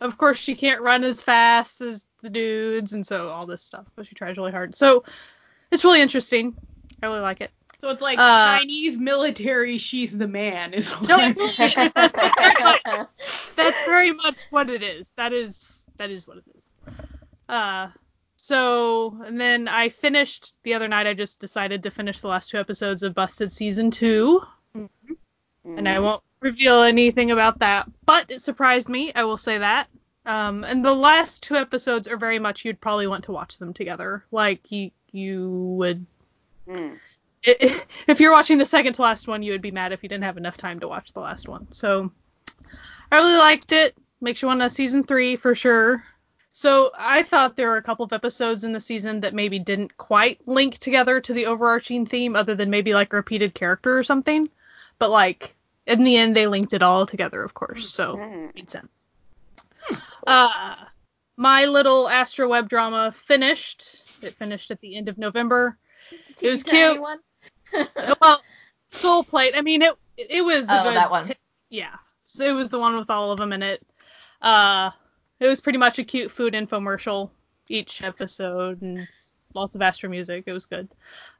[0.00, 3.86] of course she can't run as fast as the dudes, and so all this stuff.
[3.96, 4.76] But she tries really hard.
[4.76, 5.04] So
[5.70, 6.54] it's really interesting.
[7.02, 7.50] I really like it.
[7.80, 9.78] So it's like Uh, Chinese military.
[9.78, 10.74] She's the man.
[10.74, 11.16] Is what No,
[13.56, 15.12] That's very much what it is.
[15.16, 16.74] That is that is what it is.
[17.48, 17.88] Uh
[18.36, 22.50] so and then I finished the other night I just decided to finish the last
[22.50, 24.40] two episodes of Busted season 2
[24.74, 24.88] and
[25.66, 25.86] Mm-hmm.
[25.86, 29.88] I won't reveal anything about that, but it surprised me, I will say that.
[30.26, 33.72] Um and the last two episodes are very much you'd probably want to watch them
[33.74, 34.24] together.
[34.30, 36.06] Like you you would
[36.68, 36.98] Mm.
[37.42, 40.24] if you're watching the second to last one, you would be mad if you didn't
[40.24, 41.66] have enough time to watch the last one.
[41.72, 42.12] So
[43.10, 43.96] I really liked it.
[44.20, 46.04] Makes you want a season three for sure.
[46.52, 49.96] So I thought there were a couple of episodes in the season that maybe didn't
[49.96, 54.02] quite link together to the overarching theme, other than maybe like a repeated character or
[54.02, 54.48] something.
[54.98, 57.88] But like in the end, they linked it all together, of course.
[57.88, 58.54] So Mm.
[58.54, 59.08] made sense.
[60.26, 60.74] Uh,
[61.36, 64.09] my little Astro web drama finished.
[64.24, 65.76] It finished at the end of November.
[66.40, 67.00] It was cute.
[68.20, 68.42] well,
[68.88, 69.54] Soul Plate.
[69.56, 70.66] I mean, it it was.
[70.68, 71.28] Oh, that one.
[71.28, 71.34] t-
[71.68, 71.94] yeah.
[72.24, 73.84] So it was the one with all of them in it.
[74.40, 74.90] Uh,
[75.40, 77.30] it was pretty much a cute food infomercial
[77.68, 79.06] each episode and
[79.54, 80.44] lots of Astro music.
[80.46, 80.88] It was good.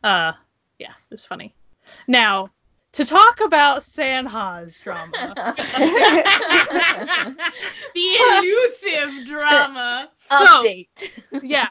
[0.02, 0.32] Uh,
[0.78, 1.54] yeah, it was funny.
[2.08, 2.50] Now
[2.92, 5.12] to talk about Sanha's drama.
[7.94, 8.16] the
[8.84, 10.10] elusive drama.
[10.30, 11.10] Update.
[11.42, 11.68] yeah.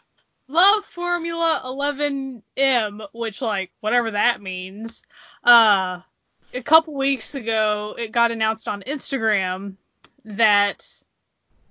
[0.49, 5.03] Love Formula 11M, which like whatever that means.
[5.43, 6.01] Uh
[6.55, 9.75] a couple weeks ago it got announced on Instagram
[10.25, 11.03] that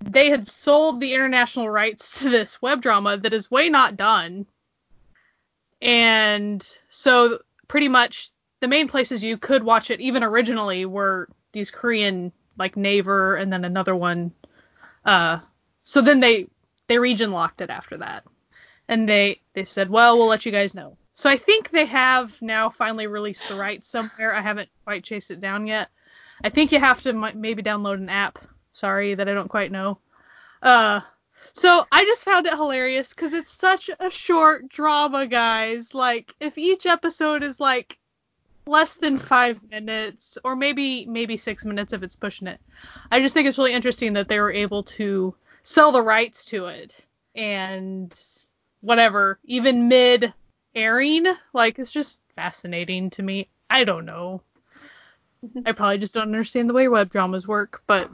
[0.01, 4.47] they had sold the international rights to this web drama that is way not done.
[5.83, 11.73] And so pretty much the main places you could watch it even originally were these
[11.73, 14.33] Korean like Naver and then another one
[15.05, 15.41] uh
[15.83, 16.47] so then they
[16.87, 18.25] they region locked it after that
[18.89, 20.97] and they they said well we'll let you guys know.
[21.15, 24.35] So i think they have now finally released the rights somewhere.
[24.35, 25.89] I haven't quite chased it down yet.
[26.45, 28.39] I think you have to mi- maybe download an app.
[28.73, 29.99] Sorry that i don't quite know.
[30.63, 31.01] Uh
[31.53, 35.95] so i just found it hilarious because it's such a short drama guys.
[35.95, 37.99] Like if each episode is like
[38.67, 42.61] less than five minutes or maybe maybe six minutes if it's pushing it
[43.11, 45.35] i just think it's really interesting that they were able to
[45.69, 47.07] sell the rights to it.
[47.35, 48.19] And
[48.81, 50.33] whatever even mid
[50.75, 54.41] airing like it's just fascinating to me i don't know
[55.67, 58.11] i probably just don't understand the way web dramas work but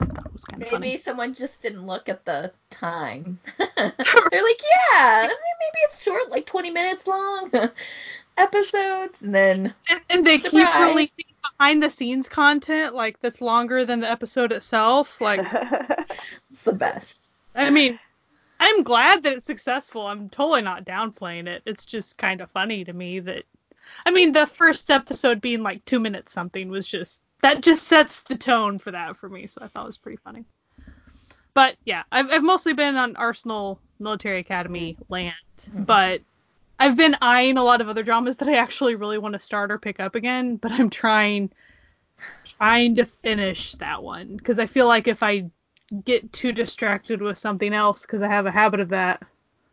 [0.00, 3.38] it was kind of Maybe funny someone just didn't look at the time.
[3.58, 4.60] They're like,
[4.92, 7.50] yeah, maybe it's short, like 20 minutes long
[8.36, 11.24] episodes, and then and, and they keep releasing
[11.58, 15.40] behind the scenes content like that's longer than the episode itself like
[16.52, 17.30] it's the best.
[17.54, 17.98] I mean,
[18.58, 20.06] I'm glad that it's successful.
[20.06, 21.62] I'm totally not downplaying it.
[21.66, 23.44] It's just kind of funny to me that,
[24.04, 28.22] I mean, the first episode being like two minutes something was just that just sets
[28.22, 29.46] the tone for that for me.
[29.46, 30.44] So I thought it was pretty funny.
[31.54, 35.84] But yeah, I've I've mostly been on Arsenal Military Academy land, mm-hmm.
[35.84, 36.20] but
[36.78, 39.70] I've been eyeing a lot of other dramas that I actually really want to start
[39.70, 40.56] or pick up again.
[40.56, 41.50] But I'm trying
[42.58, 45.50] trying to finish that one because I feel like if I
[46.04, 49.22] get too distracted with something else because I have a habit of that,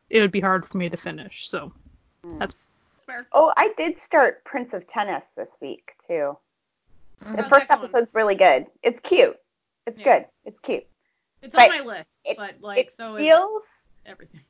[0.09, 1.49] it would be hard for me to finish.
[1.49, 1.71] So
[2.25, 2.39] mm.
[2.39, 2.55] that's
[3.03, 3.27] Swear.
[3.33, 6.37] oh, I did start Prince of Tennis this week too.
[7.23, 7.35] Mm-hmm.
[7.35, 7.89] The How's first that going?
[7.89, 8.67] episode's really good.
[8.83, 9.37] It's cute.
[9.87, 10.19] It's Yeah.
[10.19, 10.25] good.
[10.45, 10.85] It's cute.
[11.41, 13.63] It's but on my list, it- but like it so is feels
[14.05, 14.41] everything.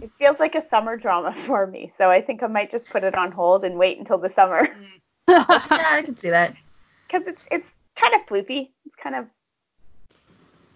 [0.00, 1.92] it feels like a summer drama for me.
[1.98, 4.66] So I think I might just put it on hold and wait until the summer
[4.66, 5.00] mm.
[5.28, 5.44] Yeah,
[5.90, 6.54] I can see that.
[7.06, 7.66] because it's it's
[8.00, 8.70] kind of floofy.
[8.86, 9.26] It's kind of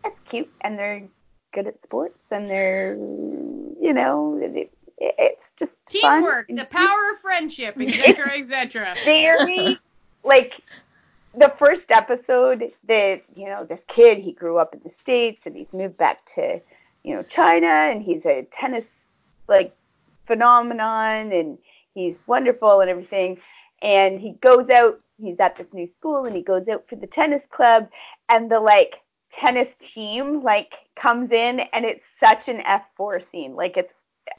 [0.05, 1.03] it's cute and they're
[1.53, 7.13] good at sports and they're you know it, it, it's just Teamwork, and the power
[7.13, 8.95] of friendship, etc., etc.
[9.05, 9.79] very
[10.25, 10.53] like
[11.37, 15.57] the first episode that you know this kid he grew up in the states and
[15.57, 16.61] he's moved back to
[17.05, 18.85] you know China and he's a tennis
[19.49, 19.75] like
[20.27, 21.59] phenomenon and
[21.95, 23.39] he's wonderful and everything
[23.83, 27.07] and he goes out he's at this new school and he goes out for the
[27.07, 27.89] tennis club
[28.29, 28.97] and the like
[29.33, 32.63] tennis team like comes in and it's such an
[32.99, 33.93] F4 scene like it's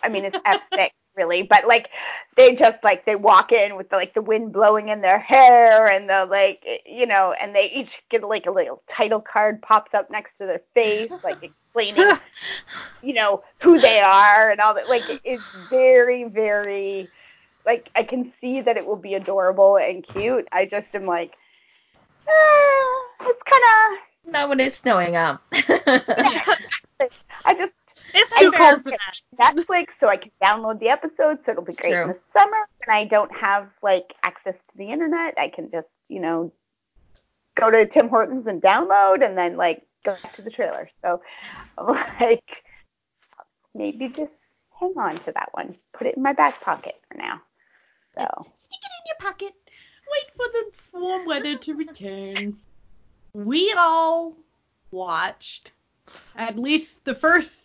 [0.04, 1.90] I mean it's F6 really but like
[2.38, 5.92] they just like they walk in with the, like the wind blowing in their hair
[5.92, 9.94] and the like you know and they each get like a little title card pops
[9.94, 12.18] up next to their face like explaining
[13.02, 17.12] you know who they are and all that like it is very very
[17.66, 20.48] like I can see that it will be adorable and cute.
[20.52, 21.32] I just am like,
[22.28, 23.64] eh, it's kind
[24.32, 25.42] Not when it's snowing out.
[25.52, 25.60] of.
[27.46, 27.74] I just
[28.14, 29.56] It's I too cold for that.
[29.56, 32.02] Netflix so I can download the episodes so it'll be great true.
[32.04, 35.34] in the summer and I don't have like access to the internet.
[35.38, 36.52] I can just, you know,
[37.56, 40.90] go to Tim Hortons and download and then like go back to the trailer.
[41.02, 41.22] So
[42.20, 42.44] like
[43.74, 44.32] maybe just
[44.80, 45.76] hang on to that one.
[45.94, 47.42] Put it in my back pocket for now.
[48.16, 48.26] So
[48.70, 49.54] Stick it in your pocket.
[50.12, 52.58] Wait for the warm weather to return.
[53.34, 54.36] We all
[54.92, 55.74] watched
[56.36, 57.62] at least the first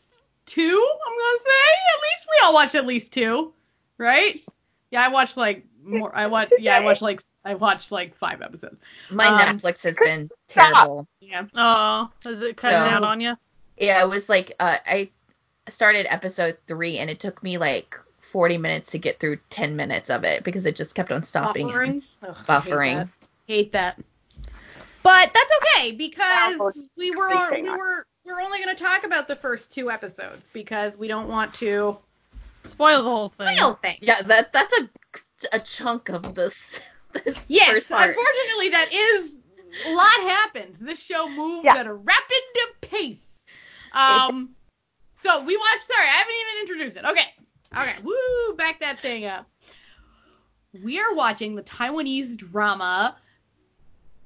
[0.47, 0.63] two,
[1.07, 1.73] I'm gonna say.
[1.95, 3.53] At least we all watched at least two.
[3.99, 4.43] Right?
[4.91, 8.43] Yeah, I watched like more I watched yeah, I watched like I watched like five
[8.43, 8.77] episodes.
[9.11, 11.07] My Um, Netflix has been terrible.
[11.21, 11.45] Yeah.
[11.55, 13.37] Oh, is it cutting So- out on you?
[13.79, 15.11] Yeah, it was like uh, I
[15.69, 20.11] started episode three and it took me like 40 minutes to get through 10 minutes
[20.11, 21.71] of it because it just kept on stopping.
[21.71, 22.03] and-
[22.47, 23.09] Buffering.
[23.47, 23.99] Hate that.
[23.99, 24.01] Hate that.
[25.05, 29.37] But that's okay because we were we were we're only going to talk about the
[29.37, 31.99] first two episodes because we don't want to
[32.65, 33.55] Spoil the whole thing.
[33.57, 33.99] spoil things.
[34.01, 34.89] Yeah, that that's a
[35.53, 36.81] a chunk of this.
[37.25, 38.09] this Yes, first part.
[38.09, 39.37] unfortunately, that is
[39.87, 40.77] a lot happened.
[40.81, 41.77] This show moves Yeah.
[41.77, 42.43] at a rapid
[42.81, 43.21] pace.
[43.93, 44.55] Um,
[45.21, 45.85] so we watched.
[45.85, 47.05] Sorry, I haven't even introduced it.
[47.11, 47.35] Okay,
[47.77, 49.47] okay, woo, back that thing up.
[50.83, 53.17] We are watching the Taiwanese drama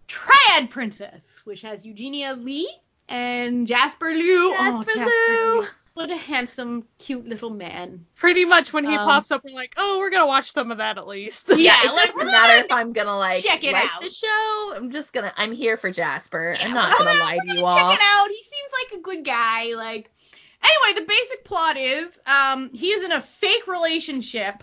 [0.08, 2.68] Triad Princess, which has Eugenia Lee
[3.08, 4.54] and Jasper Liu.
[4.58, 5.66] oh, Jasper Liu.
[5.94, 8.06] What a handsome, cute little man.
[8.14, 10.78] Pretty much when he Um, pops up, we're like, oh, we're gonna watch some of
[10.78, 11.48] that at least.
[11.48, 14.00] Yeah, Yeah, it doesn't matter if I'm gonna like check it like out.
[14.00, 14.72] the show.
[14.76, 16.56] I'm just gonna I'm here for Jasper.
[16.60, 17.74] I'm not gonna lie to you all.
[17.76, 18.28] Check it out.
[18.28, 19.74] He seems like a good guy.
[19.74, 20.10] Like,
[20.62, 24.62] anyway, the basic plot is, um, he is in a fake relationship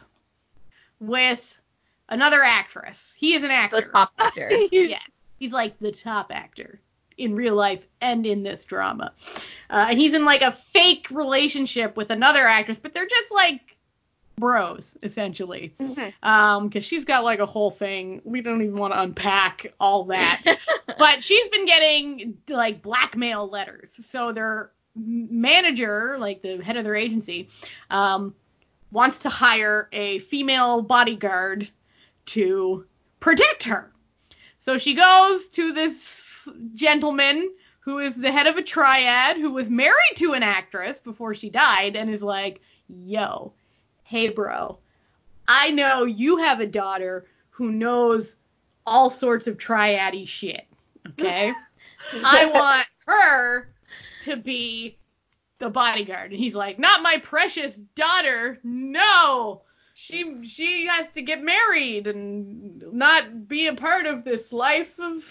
[1.02, 1.60] with
[2.08, 3.14] another actress.
[3.18, 3.82] He is an actor.
[3.82, 4.50] The top actor.
[4.72, 5.00] yeah,
[5.46, 6.80] he's like the top actor
[7.18, 9.14] in real life and in this drama.
[9.70, 13.62] Uh, and he's in like a fake relationship with another actress, but they're just like
[14.38, 15.74] bros essentially.
[15.80, 16.12] mhm.
[16.24, 18.22] Um, because she's got like a whole thing.
[18.26, 20.42] We don't even want to unpack all that
[20.98, 23.92] but she's been getting like blackmail letters.
[24.10, 27.50] So their manager, like the head of their agency,
[27.92, 28.34] um,
[28.92, 31.70] wants to hire a female bodyguard
[32.28, 32.86] to
[33.20, 33.92] protect her.
[34.66, 36.24] So she goes to this
[36.74, 41.36] gentleman who is the head of a triad who was married to an actress before
[41.36, 43.54] she died and is like, "Yo,
[44.06, 44.80] hey bro,
[45.48, 48.38] I know you have a daughter who knows
[48.88, 50.66] all sorts of triady shit.
[51.10, 51.54] Okay?
[52.24, 53.68] I want her
[54.22, 54.98] to be
[55.60, 56.32] the bodyguard.
[56.32, 58.58] And he's like, Not my precious daughter.
[58.64, 59.62] No.
[59.98, 65.24] She she has to get married and not be a part of this life of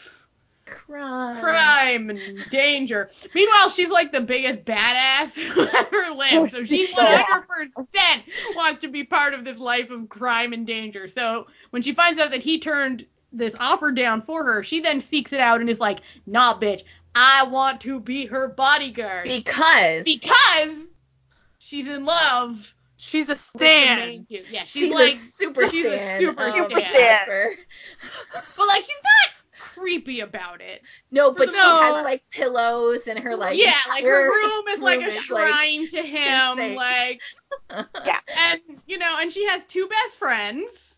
[0.65, 1.39] Crime.
[1.39, 3.11] crime and danger.
[3.35, 6.53] Meanwhile, she's like the biggest badass who ever lived.
[6.53, 11.09] So she 100% wants to be part of this life of crime and danger.
[11.09, 15.03] So when she finds out that he turned this offer down for her, she then
[15.03, 19.25] seeks it out and is like, nah, bitch, I want to be her bodyguard.
[19.29, 20.75] Because because
[21.59, 22.75] she's in love
[23.05, 24.27] She's a stan.
[24.31, 27.57] Yeah, she's, she's, like, a super she's a stan super stan.
[28.57, 30.81] But like, she's not creepy about it.
[31.11, 34.69] No, but the she has like pillows and her like yeah, like her her room
[34.69, 36.77] is like a room is, like, shrine to him, insane.
[36.77, 37.21] like
[38.07, 38.21] Yeah.
[38.37, 40.94] and you know, and she has two best friends.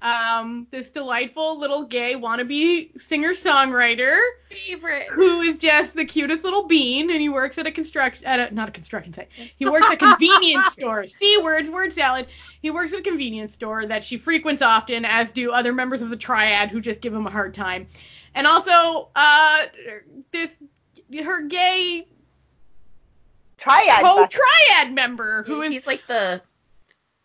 [0.00, 4.16] Um, this delightful little gay wannabe singer-songwriter
[4.48, 5.08] favorite.
[5.08, 8.54] who is just the cutest little bean, and he works at a construction at a
[8.54, 9.28] not a construction site.
[9.56, 11.08] He works at a convenience store.
[11.08, 12.28] See words, word salad.
[12.62, 16.10] He works at a convenience store that she frequents often, as do other members of
[16.10, 17.88] the triad who just give him a hard time.
[18.36, 19.64] And also, uh,
[20.30, 20.54] this
[21.24, 22.06] her gay
[23.56, 24.02] Triad.
[24.02, 26.42] bus- co-triad member who is he's like the, the head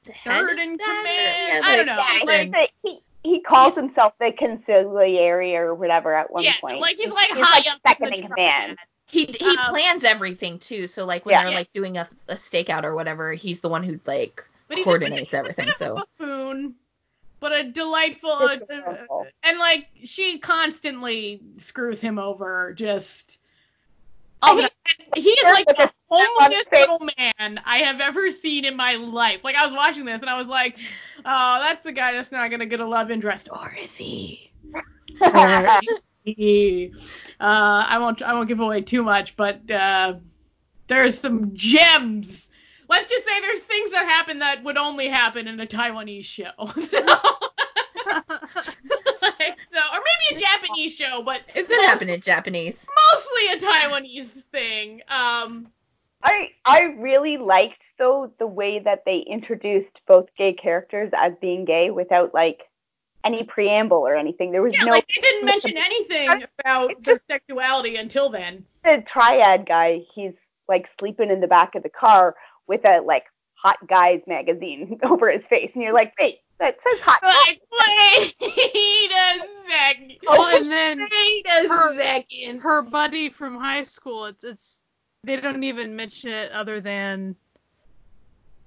[0.06, 1.08] third of in command.
[1.08, 1.98] yeah, I don't know.
[1.98, 6.80] Yeah, Like, he's he, he calls himself the consigliere or whatever at one yeah, point.
[6.80, 8.78] like he's like he's high like up second in in command.
[9.08, 10.88] he he Um, plans everything too.
[10.88, 11.44] So like when Yeah.
[11.44, 14.84] they're like doing a, a stakeout or whatever, he's the one who like But he's
[14.84, 15.66] a- coordinates he's a everything.
[15.66, 16.76] bit of So a buffoon,
[17.40, 22.74] but a delightful, uh, It's and like she constantly screws him over.
[22.74, 23.43] Just I
[24.44, 24.68] oh,
[25.16, 29.40] he is like the homeliest little man I have ever seen in my life.
[29.44, 30.78] Like I was watching this and I was like,
[31.26, 34.52] oh, that's the guy that's not gonna get a love interest, or is he?
[35.22, 36.94] Or is he?
[37.40, 40.16] Uh, I won't I won't give away too much, but uh,
[40.88, 42.44] there's some gems
[42.94, 46.52] let's just say there's things that happen that would only happen in a Taiwanese show.
[48.06, 48.20] So,
[49.74, 50.00] so or
[50.30, 52.86] maybe a Japanese show, but It could happen in Japanese.
[53.14, 55.02] mostly a Taiwanese thing.
[55.08, 55.68] Um,
[56.24, 61.66] I I really liked though the way that they introduced both gay characters as being
[61.66, 62.62] gay without like
[63.26, 64.52] any preamble or anything.
[64.52, 68.66] There was yeah, no like they didn't mention anything about It's their sexuality until then.
[68.84, 70.02] the triad guy.
[70.14, 70.34] He's
[70.70, 72.36] like sleeping in the back of the car
[72.68, 73.26] with a like
[73.64, 77.20] hot guys magazine over his face, and you're like, wait, that says hot.
[77.24, 80.18] Like, wait a second.
[80.28, 82.60] Well, and then Wait a her- second.
[82.60, 84.84] her buddy from high school, it's it's
[85.24, 87.36] they don't even mention it other than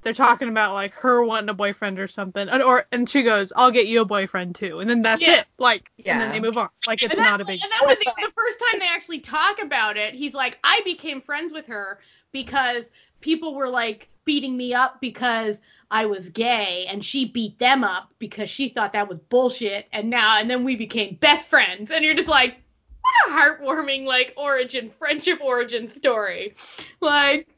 [0.03, 3.53] they're talking about like her wanting a boyfriend or something, and, or and she goes,
[3.55, 5.41] "I'll get you a boyfriend too," and then that's Yeah.
[5.41, 5.47] it.
[5.59, 6.19] Like, and Yeah.
[6.19, 6.69] then they move on.
[6.87, 7.61] Like it's not a big.
[7.63, 10.81] And then when they, the first time they actually talk about it, he's like, I
[10.85, 11.99] became friends with her
[12.33, 12.85] because
[13.21, 15.59] people were like beating me up because
[15.91, 19.87] I was gay, and she beat them up because she thought that was bullshit.
[19.93, 22.57] And now, and then we became best friends, and you're just like,
[23.01, 26.57] what a heartwarming like origin, friendship origin story.
[27.01, 27.49] Like,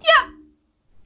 [0.00, 0.30] yeah,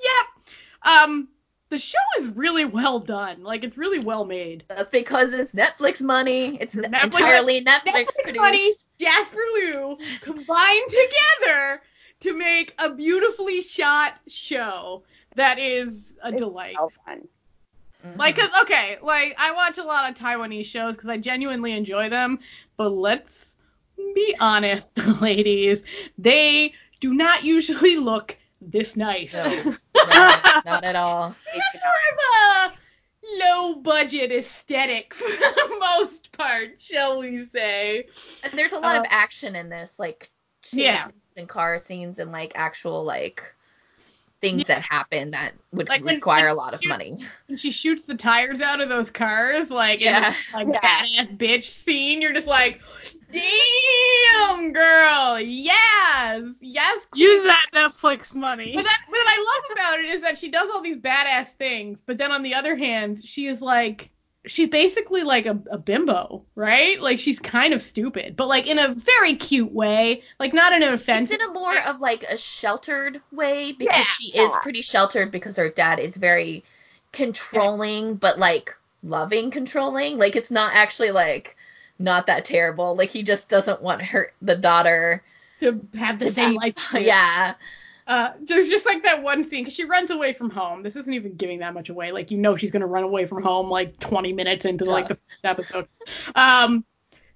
[0.02, 1.02] yeah.
[1.02, 1.28] Um,
[1.70, 3.42] the show is really well done.
[3.42, 4.64] Like, it's really well made.
[4.68, 6.56] That's because it's Netflix money.
[6.60, 8.36] It's Netflix- entirely Netflix, Netflix produced.
[8.36, 11.82] money, Jasper Liu combined together
[12.20, 15.02] to make a beautifully shot show
[15.36, 16.76] that is a delight.
[16.78, 17.28] Well done.
[18.04, 18.16] Mhm.
[18.16, 22.08] Like, 'cause okay, like I watch a lot of Taiwanese shows because I genuinely enjoy
[22.08, 22.38] them,
[22.76, 23.56] but let's
[24.14, 24.88] be honest,
[25.20, 25.82] ladies,
[26.16, 29.34] they do not usually look this nice.
[29.34, 29.76] No.
[29.96, 31.34] not, not at all.
[31.54, 32.78] It's more of a
[33.40, 38.06] low budget aesthetic for the most part, shall we say?
[38.44, 40.30] And there's a lot Uh, of action in this, like
[40.62, 41.08] chase Yeah.
[41.38, 43.42] Scenes and car scenes and like actual like
[44.40, 47.16] things that happen that would Like require when a lot of you- money.
[47.48, 50.34] when she shoots the tires out of those cars, like in Yeah.
[50.54, 50.80] like Yeah.
[50.80, 52.80] badass bitch scene, you're just like,
[53.32, 57.06] damn girl, yes, yes.
[57.14, 58.72] Use that Netflix money.
[58.76, 61.98] But that, what I love about it is that she does all these badass things,
[62.06, 64.10] but then on the other hand, she is like,
[64.48, 67.00] she's basically like a, a bimbo, right?
[67.00, 70.82] Like she's kind of stupid, but like in a very cute way, like not in
[70.82, 71.34] an offensive.
[71.34, 74.02] It's in a more of like a sheltered way because Yeah.
[74.04, 76.64] she is pretty sheltered because her dad is very
[77.12, 80.18] controlling but like loving controlling.
[80.18, 81.56] Like it's not actually like
[81.98, 82.94] not that terrible.
[82.96, 85.22] Like he just doesn't want her the daughter
[85.60, 86.74] to have the to same be- life.
[86.94, 87.54] Yeah.
[88.08, 90.82] Uh, there's just like that one scene because she runs away from home.
[90.82, 92.10] This isn't even giving that much away.
[92.10, 95.16] Like you know she's gonna run away from home like 20 minutes into like the
[95.16, 95.88] first episode.
[96.34, 96.86] Um,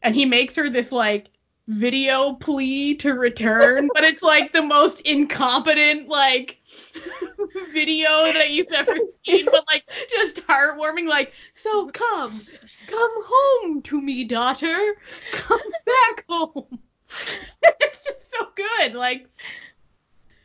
[0.01, 1.29] and he makes her this like
[1.68, 6.59] video plea to return, but it's like the most incompetent like
[7.73, 8.97] video that you've ever
[9.27, 11.07] seen, but like just heartwarming.
[11.07, 12.41] Like so come,
[12.87, 14.95] come home to me, daughter.
[15.33, 16.79] Come back home.
[17.62, 18.95] it's just so good.
[18.95, 19.29] Like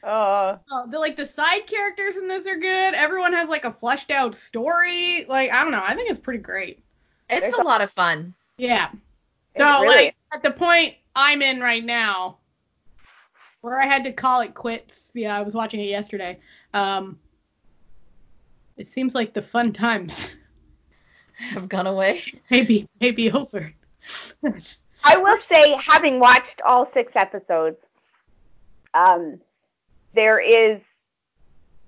[0.04, 2.94] Uh, Oh, the like the side characters in this are good.
[2.94, 5.26] Everyone has like a fleshed out story.
[5.28, 5.84] Like I don't know.
[5.84, 6.84] I think it's pretty great.
[7.30, 8.34] It's a a- lot of fun.
[8.58, 8.90] Yeah.
[9.56, 12.38] it's So really, like at the point I'm in right now,
[13.62, 15.12] where I had to call it quits.
[15.14, 16.40] Yeah, I was watching it yesterday.
[16.74, 17.20] Um,
[18.78, 20.36] it seems like the fun times
[21.38, 22.24] Have gone away.
[22.50, 23.74] maybe maybe over.
[25.04, 27.78] I will say, having watched all six episodes,
[28.94, 29.40] um,
[30.18, 30.82] there is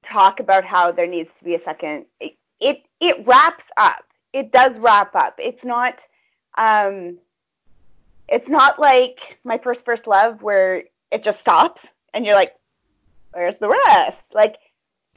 [0.03, 2.05] talk about how there needs to be a second.
[2.19, 4.03] It it, it wraps up.
[4.33, 5.35] It does wrap up.
[5.39, 5.95] It's not.
[6.57, 7.17] Um,
[8.27, 11.81] it's not like my first first love where it just stops
[12.13, 12.55] and you're like,
[13.31, 14.17] where's the rest?
[14.33, 14.57] Like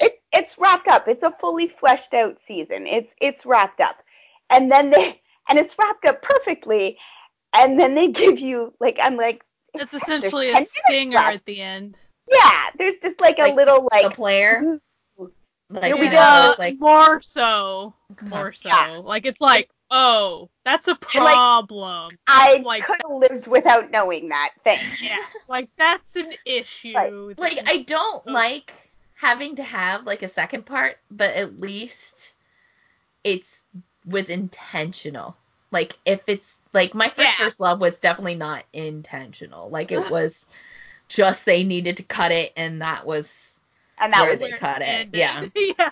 [0.01, 1.07] it it's wrapped up.
[1.09, 2.87] It's a fully fleshed out season.
[2.87, 3.97] It's it's wrapped up.
[4.51, 6.97] And then they and it's wrapped up perfectly.
[7.53, 9.43] And then they give you like I'm like
[9.75, 11.35] It's essentially a stinger left.
[11.37, 11.99] at the end.
[12.31, 14.81] Yeah, there's just like a Like, little The like player.
[15.69, 16.17] Like, Here we you go.
[16.17, 18.69] know, Uh, like more so, more so.
[18.69, 19.01] Yeah.
[19.03, 22.19] Like it's like, oh, that's a like- problem.
[22.27, 24.51] I like- could have lived without knowing that.
[24.65, 24.81] thing.
[25.01, 25.17] Yeah,
[25.49, 26.93] like that's an issue.
[26.95, 27.39] Right.
[27.39, 28.33] like I don't Oh.
[28.33, 28.73] like
[29.15, 32.35] having to have like a second part, but at least
[33.25, 33.65] it's
[34.05, 35.37] was intentional.
[35.71, 37.45] Like if it's like my first Yeah.
[37.47, 39.71] first love was definitely not intentional.
[39.71, 40.45] Like it was
[41.15, 43.59] just they needed to cut it and that was
[43.99, 45.15] And that Where was they Where cut it, ended.
[45.15, 45.47] yeah.
[45.79, 45.91] yeah.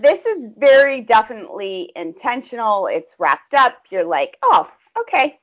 [0.00, 2.86] this is very definitely intentional.
[2.86, 3.82] It's wrapped up.
[3.90, 4.68] You're like, oh,
[5.00, 5.38] okay.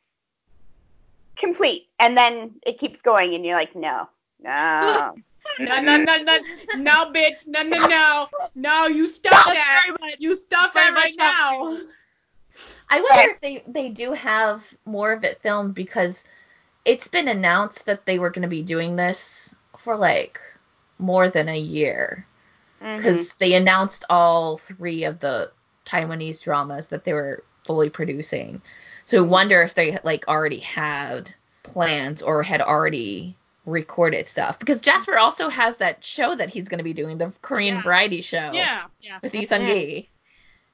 [1.37, 1.87] Complete.
[1.99, 4.07] And then it keeps going and you're like, no.
[4.41, 5.15] No.
[5.59, 6.39] No, no, no, no,
[6.75, 9.83] no, bitch, no, no, no, no, you stop that.
[10.01, 11.77] much- You stop very that right now.
[12.89, 16.23] I wonder if they they do have more of it filmed because
[16.85, 20.39] it's been announced that they were going to be doing this for like
[20.99, 22.25] more than a year
[22.79, 25.51] because they announced all three of the
[25.85, 28.61] Taiwanese dramas that they were fully producing.
[29.05, 31.33] So I wonder if they like already had
[31.63, 36.77] plans or had already recorded stuff because Jasper also has that show that he's going
[36.77, 37.81] to be doing the Korean Yeah.
[37.81, 38.83] variety show Yeah.
[39.01, 39.17] Yeah.
[39.23, 40.09] with Lee Seung Gi.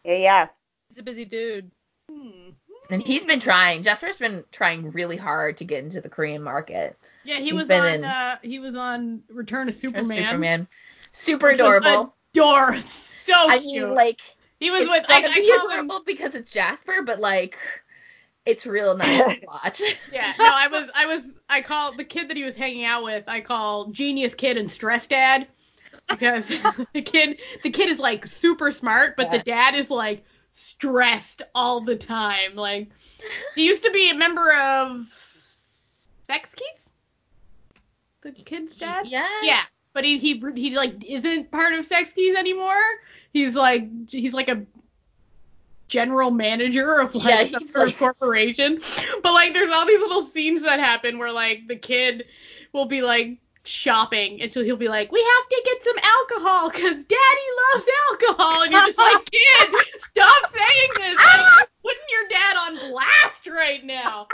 [0.03, 0.47] yeah, yeah.
[0.89, 1.71] He's a busy dude.
[2.11, 2.49] Hmm.
[2.91, 3.83] And he's been trying.
[3.83, 6.97] Jasper's been trying really hard to get into the Korean market.
[7.23, 7.87] Yeah, he He's was been on.
[7.93, 10.17] in- Uh, he was on Return of Superman.
[10.23, 10.67] Superman.
[11.13, 12.15] Super adorable.
[12.33, 12.77] Adore.
[13.21, 13.51] So cute.
[13.51, 13.85] I cute.
[13.87, 14.19] mean, like,
[14.59, 15.05] he was it's with.
[15.07, 15.71] I, gonna I be call him.
[15.85, 17.55] adorable because it's Jasper, but like,
[18.47, 19.81] it's real nice to watch.
[20.11, 20.33] Yeah.
[20.39, 20.89] No, I was.
[20.95, 21.21] I was.
[21.47, 23.23] I call the kid that he was hanging out with.
[23.27, 25.47] I call genius kid and stress dad
[26.09, 26.47] because
[26.93, 27.39] the kid.
[27.63, 30.25] The kid is like super smart, but the dad is like
[30.81, 32.55] stressed all the time.
[32.55, 32.89] Like
[33.55, 35.05] he used to be a member of
[35.43, 36.85] Sechs Kies.
[38.23, 39.05] The kid's dad.
[39.07, 39.29] Yes.
[39.43, 39.61] Yeah,
[39.93, 42.81] but he he he like isn't part of Sechs Kies anymore.
[43.31, 44.63] He's like he's like a
[45.87, 48.79] general manager of like Yeah, some sort like- of corporation.
[49.21, 52.25] But like there's all these little scenes that happen where like the kid
[52.73, 56.69] will be like shopping and so he'll be like, We have to get some alcohol
[56.71, 59.69] because daddy loves alcohol and you're just like, kid,
[60.03, 61.15] stop saying this.
[61.15, 64.27] Like, you're putting your dad on blast right now.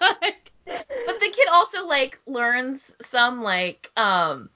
[0.00, 4.50] Like, But the kid also like learns some like um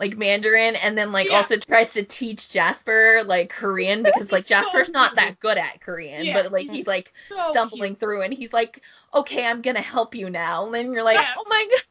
[0.00, 1.32] like Mandarin and then like Yeah.
[1.32, 5.16] also tries to teach Jasper like Korean because like So Jasper's not cute.
[5.16, 6.32] that good at Korean, Yeah.
[6.32, 7.96] but like he's like so stumbling cute.
[7.96, 8.82] through and he's like,
[9.14, 10.66] Okay, I'm gonna help you now.
[10.66, 11.34] And then you're like, Yeah.
[11.36, 11.82] Oh my god.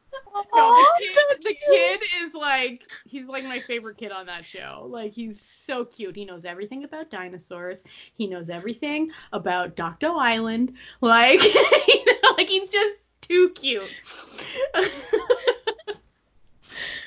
[0.54, 4.44] No, the kid, so the kid is like he's like my favorite kid on that
[4.44, 4.86] show.
[4.88, 6.16] Like he's so cute.
[6.16, 7.80] He knows everything about dinosaurs.
[8.14, 10.72] He knows everything about Doctor Island.
[11.00, 11.42] Like
[11.88, 13.94] you know, like he's just too cute.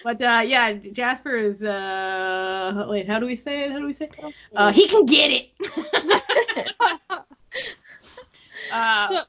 [0.03, 3.71] But uh yeah, Jasper is uh wait, how do we say it?
[3.71, 4.35] How do we say it?
[4.55, 5.49] Uh he can get it.
[8.71, 9.23] uh So-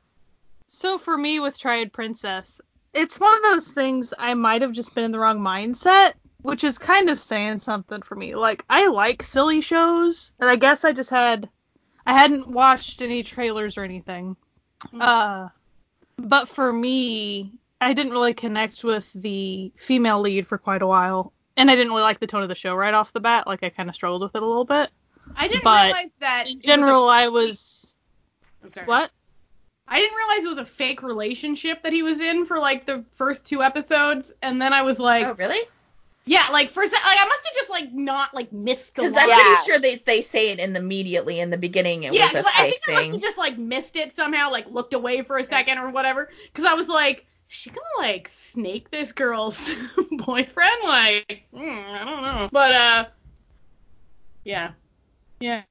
[0.69, 2.61] So for me with Triad Princess,
[2.93, 6.65] it's one of those things I might have just been in the wrong mindset, which
[6.65, 8.35] is kind of saying something for me.
[8.35, 11.49] Like I like silly shows, and I guess I just had
[12.07, 14.37] I hadn't watched any trailers or anything.
[14.93, 15.01] Mm.
[15.01, 15.49] Uh
[16.17, 17.53] but for me,
[17.85, 21.33] I didn't really connect with the female lead for quite a while.
[21.57, 23.47] And I didn't really like the tone of the show right off the bat.
[23.47, 24.91] Like I kind of struggled with it a little bit.
[25.37, 27.97] I didn't but realize that In it was a- general, I was
[28.63, 28.87] I'm sorry.
[28.87, 29.11] what?
[29.87, 33.05] I didn't realize it was a fake relationship that he was in for like the
[33.17, 35.61] first two episodes, and then I was like, oh really?
[36.25, 39.15] yeah, like for a like I must have just like not like missed Because.
[39.17, 39.37] I'm Yeah.
[39.41, 42.35] pretty sure they they say it in the immediately in the beginning it yeah, was
[42.35, 44.95] a 'cause I fake think I must have just like missed it somehow, like looked
[44.95, 47.25] away for a second or whatever, because I was like, is
[47.55, 49.61] she gonna like snake this girl's
[50.11, 50.83] boyfriend?
[50.83, 52.49] Like, hmm, I don't know.
[52.51, 53.05] But uh,
[54.45, 54.73] yeah,
[55.41, 55.63] yeah.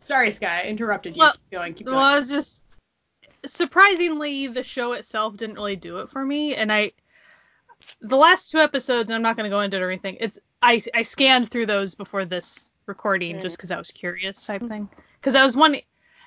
[0.00, 1.20] Sorry, Sky, I interrupted you.
[1.20, 1.96] Well- keep going, keep going.
[1.96, 2.64] Well, just
[3.46, 6.92] surprisingly, the show itself didn't really do it for me, and I
[8.00, 10.16] the last two episodes, and I'm not going to go into it or anything.
[10.20, 14.66] It's I I scanned through those before this recording just because I was curious type
[14.68, 14.88] thing.
[15.20, 15.76] Because I was one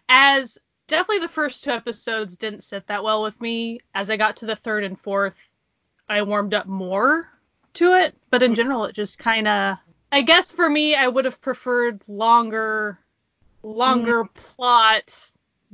[0.07, 0.57] as
[0.87, 3.79] definitely the first two episodes didn't sit that well with me.
[3.93, 5.35] As I got to the third and fourth,
[6.07, 7.29] I warmed up more
[7.75, 9.77] to it, but in general, it just kind of.
[10.11, 12.99] I guess for me, I would have preferred longer,
[13.63, 15.31] longer plot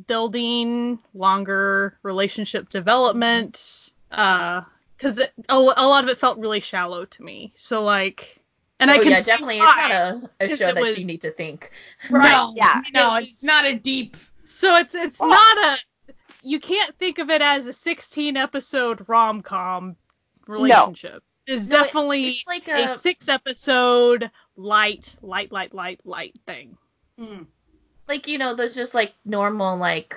[0.08, 3.94] building, longer relationship development.
[4.12, 4.62] Uh,
[4.98, 7.54] because a, a lot of it felt really shallow to me.
[7.56, 8.44] So like,
[8.80, 11.22] and I oh can yeah, definitely it's not a, a show that was- you need
[11.22, 11.72] to think.
[12.10, 12.32] right?
[12.32, 12.82] No, Yeah.
[12.94, 14.16] No, it's not a deep.
[14.52, 15.28] So it's it's Oh.
[15.28, 19.96] not a you can't think of it as a 16 episode rom com
[20.48, 21.24] relationship.
[21.48, 26.34] It's No, it- definitely it's like a, a- six episode light, light, light, light, light
[26.48, 26.78] thing.
[27.20, 27.46] Mm.
[28.08, 30.16] like you know there's just like normal like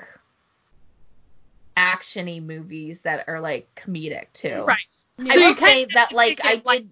[1.76, 4.78] actiony movies that are like comedic too Right.
[5.18, 6.91] i So you will say that like i it like did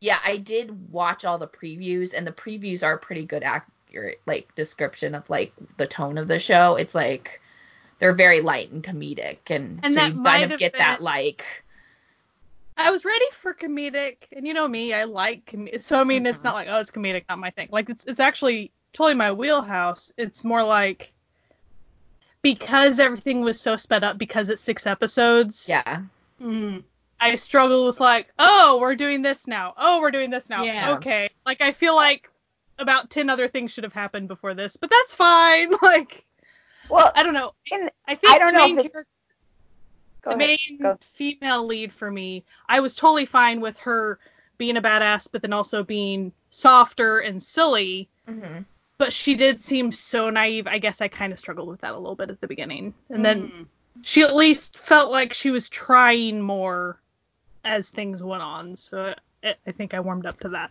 [0.00, 3.42] yeah i did watch all the previews and the previews are pretty good
[3.92, 7.40] accurate like description of like the tone of the show it's like
[7.98, 11.02] they're very light and comedic and, And so that you kind of have get that
[11.02, 11.44] like
[12.74, 16.24] I was ready for comedic, and you know me, I like com- so I mean
[16.24, 16.44] it's Mhm.
[16.44, 17.68] not like oh it's comedic, not my thing.
[17.70, 20.10] Like it's it's actually totally my wheelhouse.
[20.16, 21.12] It's more like
[22.40, 25.66] because everything was so sped up because it's six episodes.
[25.68, 26.02] yeah
[26.42, 26.82] Mm.
[27.20, 29.74] I struggle with like, oh, we're doing this now.
[29.76, 30.64] Oh, we're doing this now.
[30.64, 30.94] Yeah.
[30.94, 31.28] Okay.
[31.46, 32.28] Like I feel like
[32.78, 35.72] about ten other things should have happened before this, but that's fine.
[35.82, 36.24] Like
[36.88, 37.52] Well, I don't know.
[37.70, 39.06] in, I think I don't the know main if character,
[40.28, 40.98] the main Go.
[41.14, 44.18] female lead for me, I was totally fine with her
[44.58, 48.08] being a badass, but then also being softer and silly.
[48.26, 48.58] hmm
[48.98, 50.66] But she did seem so naive.
[50.66, 53.24] I guess I kind of struggled with that a little bit at the beginning, and
[53.24, 53.66] then Mm.
[54.02, 57.00] she at least felt like she was trying more
[57.64, 58.76] as things went on.
[58.76, 60.70] So I, I think I warmed up to that.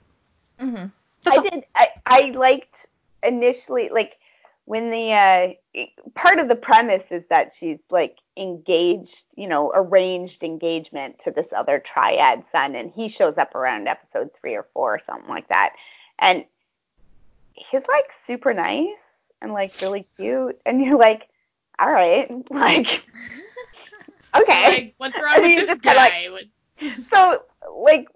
[0.59, 0.91] hmm That's
[1.29, 1.63] I did.
[1.75, 2.87] I, I liked
[3.23, 4.17] initially, like
[4.65, 5.83] when the uh,
[6.15, 11.47] part of the premise is that she's like engaged, you know, arranged engagement to this
[11.55, 15.47] other triad son, and he shows up around episode three or four or something like
[15.49, 15.73] that,
[16.19, 16.45] and
[17.53, 18.87] he's like super nice
[19.41, 21.27] and like really cute, and you're like,
[21.79, 23.03] all right, like,
[24.35, 24.63] okay.
[24.69, 26.13] Like, what's wrong with this kinda like-
[27.11, 27.43] so
[27.75, 28.07] like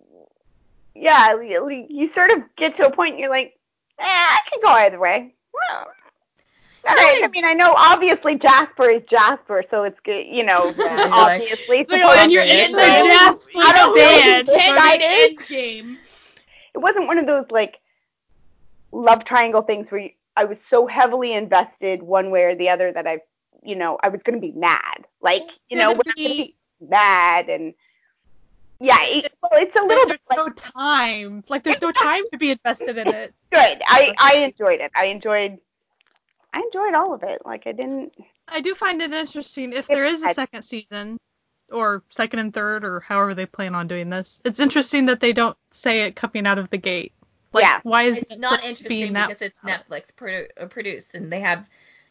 [0.95, 3.53] yeah you, you sort of get to a point and you're like
[3.99, 5.87] eh, i can go either way well,
[6.87, 10.73] all right i mean i know obviously jasper is jasper so it's good you know
[10.77, 14.59] Yeah, you're like- obviously So you're like, you're in the Jasper I don't band really
[14.59, 15.29] for get the it.
[15.31, 15.97] end game.
[16.73, 17.77] it wasn't one of those like
[18.91, 22.91] love triangle things where you, i was so heavily invested one way or the other
[22.93, 23.19] that i
[23.63, 26.33] you know i was going to be mad like you know Gonna we're going to
[26.37, 26.55] be- be
[26.87, 27.73] mad and
[28.79, 31.43] yeah it, well, it's a little there's bit like no time.
[31.47, 33.33] Like there's no time to be invested in it.
[33.51, 33.81] good.
[33.87, 34.91] I I enjoyed it.
[34.95, 35.57] I enjoyed
[36.53, 37.41] I enjoyed all of it.
[37.45, 38.15] Like I didn't
[38.47, 41.19] I do find it interesting if there is a second season
[41.71, 44.41] or second and third or however they plan on doing this.
[44.45, 47.11] It's interesting that they don't say it coming out of the gate.
[47.53, 47.79] Like, Yeah.
[47.83, 51.39] Why is It's not interesting being that because it's Netflix produ- uh, produced, and they
[51.39, 51.67] have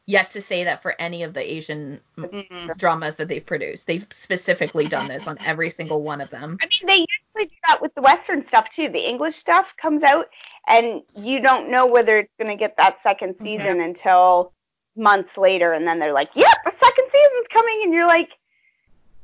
[0.07, 2.76] yet to say that for any of the Asian Mm-mm.
[2.76, 3.86] dramas that they've produced.
[3.86, 6.59] They've specifically done this on every single one of them.
[6.62, 8.88] I mean they usually do that with the Western stuff too.
[8.88, 10.28] The English stuff comes out
[10.66, 13.44] and you don't know whether it's gonna get that second mm-hmm.
[13.44, 14.52] season until
[14.96, 18.30] months later and then they're like, Yep, a second season's coming and you're like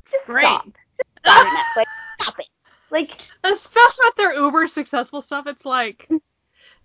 [0.09, 0.41] just Great.
[0.41, 0.65] stop.
[0.65, 1.85] Just stop Netflix.
[2.21, 2.47] Stop it.
[2.89, 3.11] Like
[3.43, 6.09] especially with their uber successful stuff, it's like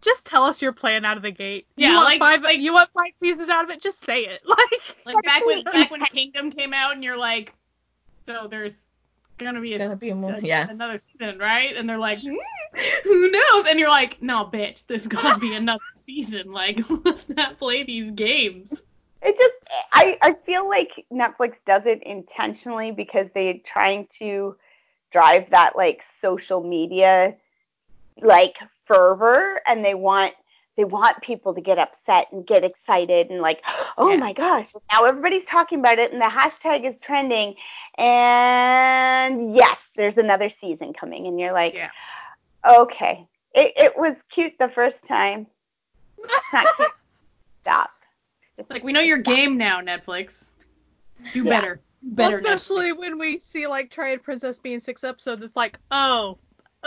[0.06, 1.66] just tell us your plan out of the gate.
[1.76, 4.20] Yeah, you want like- five like- you want five pieces out of it, just say
[4.24, 4.40] it.
[4.48, 7.52] Like Like back when back when Kingdom came out, and you're like,
[8.26, 8.74] so there's
[9.38, 10.66] gonna be a, Gonna be a more, a- yeah.
[10.70, 11.76] another season, right?
[11.76, 12.36] And they're like, "Hmm,
[13.04, 13.66] who knows?
[13.68, 16.52] And you're like, no, bitch, there's gonna be another season.
[16.52, 18.72] Like, let's not play these games.
[19.22, 19.54] it just
[19.92, 24.56] I, I feel like Netflix does it intentionally because they're trying to
[25.12, 27.34] drive that like social media
[28.22, 28.56] like
[28.86, 30.32] fervor and they want
[30.76, 33.60] they want people to get upset and get excited and like
[33.98, 34.16] oh Yeah.
[34.16, 37.54] my gosh now everybody's talking about it and the hashtag is trending
[37.98, 41.90] and yes there's another season coming and you're like Yeah.
[42.68, 45.46] okay it, it was cute the first time
[46.18, 46.66] it's
[47.66, 47.90] not
[48.70, 50.46] Like, we know your game now, Netflix.
[51.34, 51.60] Do Yeah.
[51.60, 51.80] better.
[52.02, 52.40] Better.
[52.42, 56.38] well, especially when we see like Triad Princess being six episodes, it's like, oh,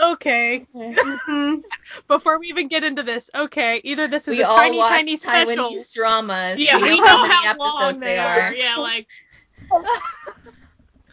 [0.02, 0.66] okay.
[0.74, 1.62] Mhm.
[2.08, 4.90] Before we even get into this, okay, either this is We a all tiny, watch
[4.90, 5.70] tiny special.
[5.70, 6.58] Taiwanese dramas.
[6.58, 8.40] Yeah, we, we know, know how many how episodes long they they are.
[8.40, 8.54] are.
[8.54, 9.06] Yeah, like,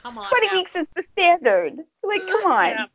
[0.04, 0.30] come on.
[0.30, 0.54] 20 now.
[0.54, 1.74] weeks is the standard.
[2.04, 2.70] Like, come on.
[2.70, 2.86] Yeah.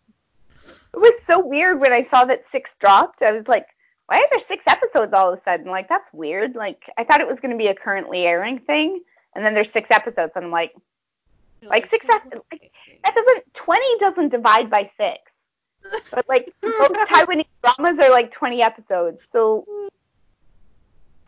[0.94, 3.22] It was so weird when I saw that six dropped.
[3.22, 3.66] I was like,
[4.06, 5.66] why are there six episodes all of a sudden?
[5.70, 6.54] Like, that's weird.
[6.54, 9.00] Like, I thought it was going to be a currently airing thing,
[9.34, 10.72] and then there's six episodes, and I'm like,
[11.62, 12.72] like six ep- like,
[13.04, 15.18] that doesn't 20 doesn't divide by six.
[16.10, 19.66] But like most Taiwanese dramas are like 20 episodes, so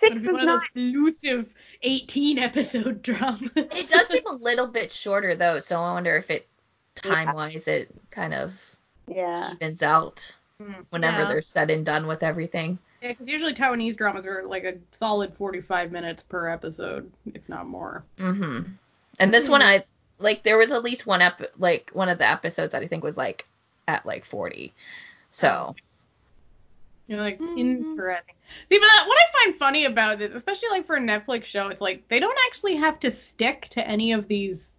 [0.00, 0.60] six It'd is be one of not.
[0.74, 1.46] those elusive
[1.82, 3.50] 18 episode dramas.
[3.56, 6.46] It does seem a little bit shorter though, so I wonder if it
[6.94, 8.52] time wise it kind of
[9.08, 9.52] Yeah.
[9.54, 10.34] evens out
[10.90, 11.28] whenever Yeah.
[11.28, 12.78] they're said and done with everything.
[13.02, 17.66] Yeah, because usually Taiwanese dramas are like a solid 45 minutes per episode, if not
[17.66, 18.04] more.
[18.18, 18.60] hmm
[19.18, 19.84] And this one I
[20.18, 23.02] like there was at least one ep like one of the episodes that I think
[23.02, 23.46] was like
[23.88, 24.72] at like 40.
[25.30, 25.74] So
[27.06, 27.56] You're like, Mhm.
[27.56, 28.34] interesting.
[28.70, 31.68] See, but that, what I find funny about this, especially like for a Netflix show,
[31.68, 34.72] it's like they don't actually have to stick to any of these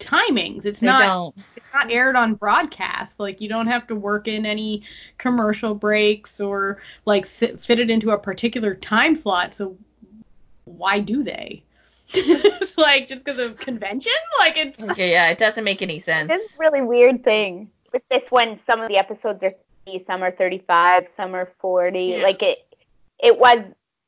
[0.00, 0.64] timings.
[0.64, 1.34] It's they not don't.
[1.54, 3.20] it's not aired on broadcast.
[3.20, 4.82] Like you don't have to work in any
[5.18, 9.54] commercial breaks or like sit, fit it into a particular time slot.
[9.54, 9.76] So
[10.64, 11.62] why do they?
[12.76, 14.12] like just because of convention?
[14.38, 16.30] Like it's Okay, yeah, it doesn't make any sense.
[16.32, 18.58] It's a really weird thing with this one.
[18.70, 19.52] Some of the episodes are
[19.86, 21.98] 30, some are 35, some are 40.
[22.00, 22.16] Yeah.
[22.22, 22.58] Like it,
[23.18, 23.58] it was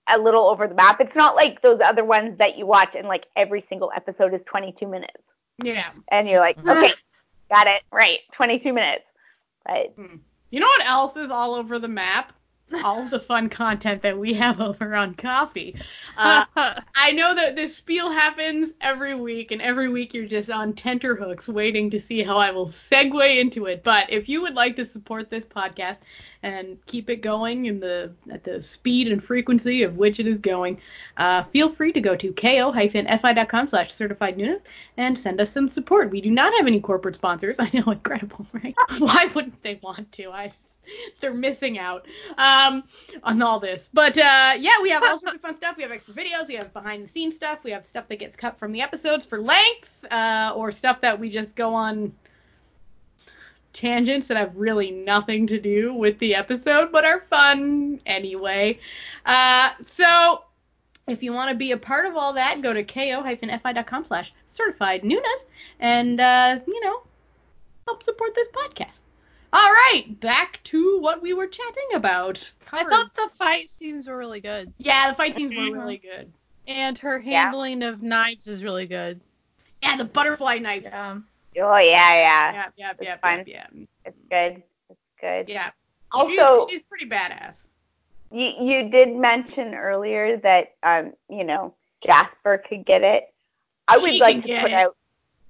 [0.09, 1.01] a little over the map.
[1.01, 4.41] It's not like those other ones that you watch and like every single episode is
[4.47, 5.23] 22 minutes,
[5.63, 5.91] yeah.
[6.09, 6.77] and you're like, Mhm.
[6.77, 6.95] okay,
[7.55, 8.19] got it right.
[8.33, 9.05] 22 minutes.
[9.65, 9.95] But
[10.51, 12.33] You know what else is all over the map?
[12.83, 15.75] All the fun content that we have over on Ko-fi.
[16.17, 16.45] Uh,
[16.95, 21.49] I know that this spiel happens every week, and every week you're just on tenterhooks
[21.49, 23.83] waiting to see how I will segue into it.
[23.83, 25.99] But if you would like to support this podcast
[26.45, 30.39] and keep it going in the at the speed and frequency of which it is
[30.39, 30.81] going,
[31.17, 34.63] uh, feel free to go to ko-fi.com slash certified newness
[34.97, 36.13] and send us some support.
[36.13, 37.57] We do not have any corporate sponsors.
[37.59, 38.77] I know, incredible, right?
[38.99, 40.31] Why wouldn't they want to?
[40.31, 40.53] I
[41.21, 42.07] they're missing out
[42.39, 42.85] um,
[43.23, 43.91] on all this.
[43.93, 45.77] But uh, yeah, we have all sorts of fun stuff.
[45.77, 46.49] We have extra videos.
[46.49, 47.61] We have behind the scenes stuff.
[47.65, 51.19] We have stuff that gets cut from the episodes for length, uh, or stuff that
[51.19, 52.13] we just go on
[53.75, 58.79] tangents that have really nothing to do with the episode, but are fun anyway.
[59.27, 60.45] Uh, so
[61.07, 65.05] if you want to be a part of all that, go to ko-fi.com slash certified
[65.05, 65.47] newness
[65.81, 67.03] and, uh, you know,
[67.87, 69.01] help support this podcast.
[69.55, 72.53] All right, back to what we were chatting about.
[72.73, 74.73] I thought the fight scenes were really good.
[74.79, 76.33] Yeah, the fight scenes were really good.
[76.67, 77.45] And her Yeah.
[77.45, 79.21] handling of knives is really good.
[79.81, 80.93] Yeah, the butterfly knife.
[80.93, 83.45] Um, oh yeah, yeah, Yeah, yeah, It's yeah, fun.
[83.47, 83.85] yeah, yeah.
[84.05, 84.63] it's good.
[84.91, 85.49] It's good.
[85.49, 85.71] Yeah.
[86.11, 87.55] Also, she's, she's pretty badass.
[88.33, 91.75] you you did mention earlier that um you know
[92.05, 93.33] Jasper could get it.
[93.87, 94.75] I would She like to put it.
[94.75, 94.97] out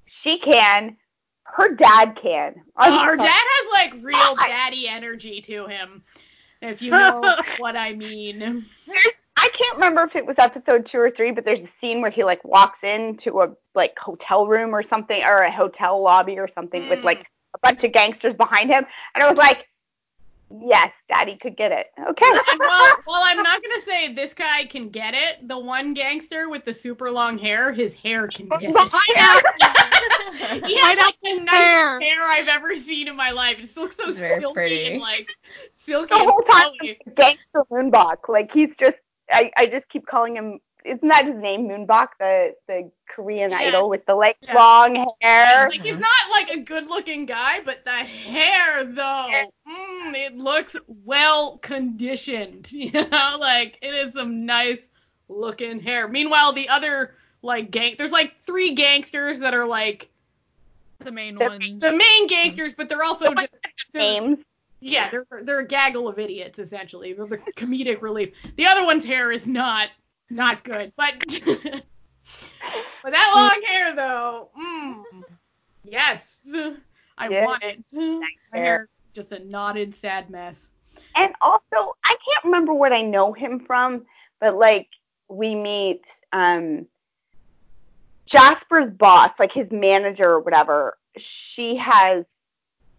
[0.07, 0.99] she can.
[1.45, 2.55] Her dad can.
[2.77, 6.03] I'm Oh, her dad has like real daddy energy to him,
[6.63, 8.65] if you know what I mean.
[9.37, 12.11] I can't remember if it was episode two or three, but there's a scene where
[12.11, 16.49] he like walks into a like hotel room or something, or a hotel lobby or
[16.49, 17.05] something with Mm.
[17.05, 18.85] like a bunch of gangsters behind him,
[19.15, 19.67] and I was like,
[20.61, 21.87] yes, Daddy could get it.
[21.99, 22.27] Okay.
[22.27, 25.49] And well, well, I'm not gonna say this guy can get it.
[25.49, 28.69] The one gangster with the super long hair, his hair can get it.
[30.67, 33.59] he has like the in nicest hair I've ever seen in my life.
[33.59, 34.87] It still looks so very silky pretty.
[34.93, 35.29] and like
[35.73, 36.73] silky the whole time
[37.17, 38.29] gangster Moon Bok.
[38.29, 38.97] Like he's just
[39.31, 43.51] I, I just keep calling him isn't that his name Moon Bok, the the Korean
[43.51, 43.59] Yeah.
[43.59, 44.55] idol with the like Yeah.
[44.55, 45.69] long hair.
[45.71, 49.31] Like he's not like a good looking guy, but the hair though,
[49.69, 52.71] mm, it looks well conditioned.
[52.73, 54.87] You know, like it is some nice
[55.29, 56.07] looking hair.
[56.09, 60.11] Meanwhile, the other like gang, there's like three gangsters that are like
[61.01, 61.81] The main The- ones.
[61.81, 63.53] the main gangsters, but they're also just
[63.93, 64.39] they're, Names.
[64.81, 67.13] yeah, they're they're a gaggle of idiots essentially.
[67.15, 68.35] They're the comedic relief.
[68.57, 69.89] The other one's hair is not
[70.35, 71.15] not good, but
[73.03, 75.05] but that long hair though, mm,
[75.85, 76.23] yes,
[77.19, 77.45] I Yeah.
[77.45, 77.81] want it.
[77.95, 78.29] My
[78.59, 80.71] hair just a knotted sad mess.
[81.17, 84.07] And also, I can't remember what I know him from,
[84.41, 84.89] but like
[85.29, 86.87] we meet um
[88.27, 90.99] Jasper's boss, like his manager or whatever.
[91.17, 92.25] She has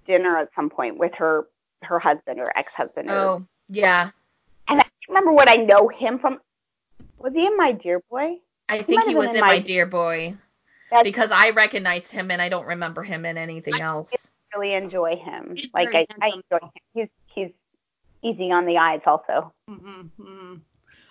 [0.06, 1.48] dinner at some point with her
[1.84, 3.10] her husband or ex-husband.
[3.10, 4.12] Or, oh, yeah.
[4.68, 6.40] and I can't remember what I know him from.
[7.20, 8.38] Was he in My Dear Boy?
[8.70, 10.36] I might think he was in in my- My Dear Boy
[10.92, 14.12] That's because I recognized him and I don't remember him in anything else.
[14.56, 15.56] really enjoy him.
[15.56, 16.72] He's like I, I enjoy him.
[16.94, 17.52] He's he's
[18.22, 19.54] easy on the eyes also.
[19.70, 20.56] Mm-hmm.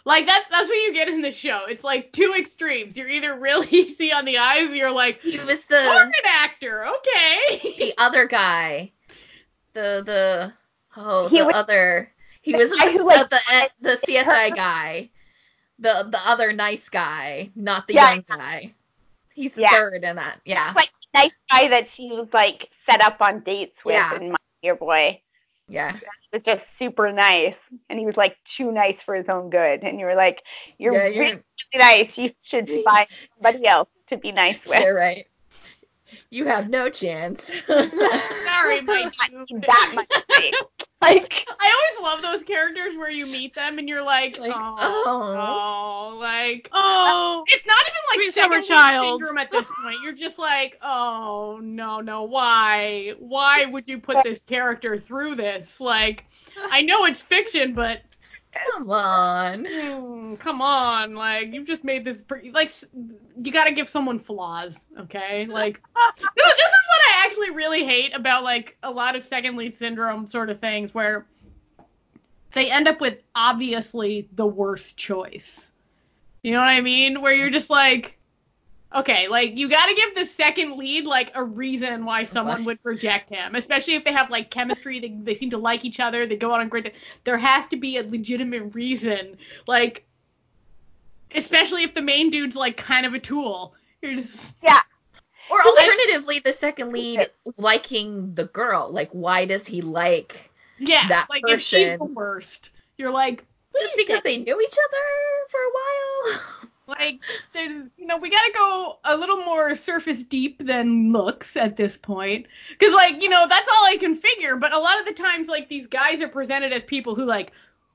[0.07, 1.63] Like that's that's what you get in the show.
[1.69, 2.97] It's like two extremes.
[2.97, 6.13] You're either really easy on the eyes, or you're like, He was you're the an
[6.27, 7.75] actor, okay.
[7.79, 8.93] the other guy,
[9.73, 10.53] the the
[10.97, 12.11] oh He the was- other
[12.43, 13.41] he was guy the, who, like, the,
[13.81, 15.09] the CSI guy,
[15.79, 18.11] the the other nice guy, not the Yeah.
[18.15, 18.75] young guy.
[19.35, 19.71] He's the Yeah.
[19.71, 20.41] third in that.
[20.45, 20.73] Yeah.
[20.77, 24.17] Like nice guy that she was like set up on dates with Yeah.
[24.17, 25.21] in My Dear Boy.
[25.69, 25.97] Yeah.
[26.33, 27.55] was just super nice,
[27.89, 29.83] and he was like too nice for his own good.
[29.83, 30.43] And you were like,
[30.79, 32.19] "You're, yeah, really you're nice.
[32.19, 33.07] You should find
[33.37, 35.27] somebody else to be nice with." you're right.
[36.31, 37.51] You have no chance.
[37.67, 39.11] Sorry, my
[39.51, 40.84] that much.
[41.05, 44.77] Like, I always love those characters where you meet them and you're like, Like, oh,
[45.07, 46.13] oh.
[46.15, 49.21] oh, like uh, Oh, it's not even like summer child.
[49.21, 49.97] syndrome at this point.
[50.03, 53.15] You're just like, oh no, no, why?
[53.19, 55.81] Why would you put this character through this?
[55.81, 56.25] Like,
[56.71, 58.03] I know it's fiction, but
[58.73, 59.65] Come on.
[59.65, 62.51] mm, come on, like you've just made this pretty.
[62.51, 62.71] Like,
[63.43, 65.47] you got to give someone flaws, okay?
[65.47, 65.81] Like,
[66.19, 69.77] this, this is what I actually really hate about like a lot of second lead
[69.77, 71.27] syndrome sort of things where
[72.53, 75.73] they end up with obviously the worst choice.
[76.43, 77.21] You know what I mean?
[77.21, 78.19] Where you're just like,
[78.95, 82.67] okay, like you got to give the second lead like a reason why someone What?
[82.67, 86.01] would reject him, especially if they have like chemistry, they, they seem to like each
[86.01, 86.93] other, they go out on great.
[87.25, 89.37] There has to be a legitimate reason,
[89.67, 90.05] like,
[91.35, 93.75] especially if the main dude's like kind of a tool.
[94.03, 94.81] You're just yeah.
[95.51, 97.27] Or alternatively, the second lead
[97.59, 98.91] liking the girl.
[98.91, 103.45] Like, why does he like Yeah, that like if she's the person- worst, you're like,
[103.79, 105.03] just because they knew each other
[105.51, 106.41] for a while?
[106.87, 107.21] like,
[107.53, 111.97] there's, you know, we gotta go a little more surface deep than looks at this
[111.97, 114.57] point, because like, you know, that's all I can figure.
[114.57, 117.53] But a lot of the times, like, these guys are presented as people who like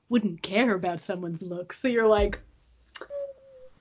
[0.08, 2.40] wouldn't care about someone's looks, so you're like.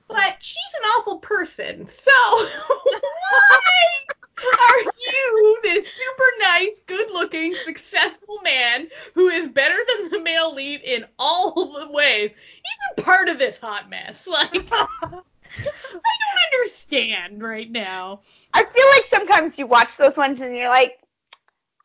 [0.08, 4.00] But she's an awful person, so why
[4.44, 10.82] are you this super nice, good-looking, successful man who is better than the male lead
[10.82, 14.28] in all the ways, even part of this hot mess?
[14.28, 15.22] Like, I
[15.62, 18.22] don't understand right now.
[18.54, 21.00] I feel like sometimes you watch those ones and you're like,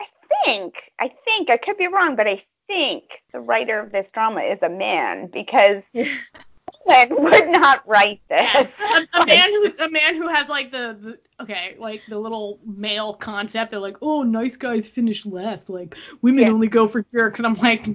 [0.01, 0.07] I
[0.45, 4.41] think, I think, I could be wrong, but I think the writer of this drama
[4.41, 8.51] is a man because would not write this.
[8.53, 12.19] Yeah, a, a man who a man who has like the, the okay, like the
[12.19, 13.71] little male concept.
[13.71, 15.69] They're like, oh, nice guys finish last.
[15.69, 16.51] Like women Yeah.
[16.51, 17.87] only go for jerks, and I'm like,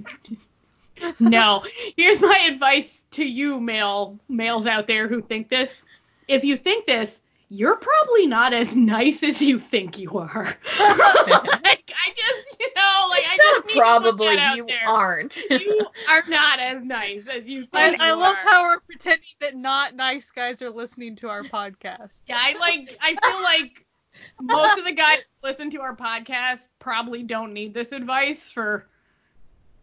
[1.20, 1.64] no.
[1.96, 5.74] Here's my advice to you, male males out there who think this.
[6.28, 10.44] If you think this, you're probably not as nice as you think you are.
[10.78, 14.38] like I just, you know, like I It's just not need to probably put that
[14.38, 14.88] out you there.
[14.88, 15.36] aren't.
[15.50, 18.48] You are not as nice as you think I, you I love are.
[18.48, 22.22] how we're pretending that not nice guys are listening to our podcast.
[22.28, 22.96] Yeah, I like.
[23.00, 23.84] I feel like
[24.40, 28.86] most of the guys who listen to our podcast probably don't need this advice for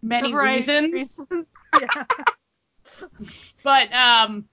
[0.01, 0.93] many For reasons.
[0.93, 1.45] reasons.
[1.79, 2.05] yeah.
[3.63, 4.47] But um,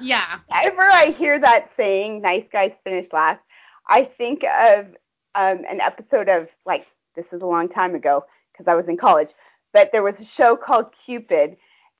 [0.00, 3.40] yeah, Whenever I hear that saying, nice guys finish last,
[3.88, 4.86] I think of
[5.34, 8.96] um, an episode of, like, this is a long time ago because I was in
[8.96, 9.30] college,
[9.72, 11.56] but there was a show called Cupid,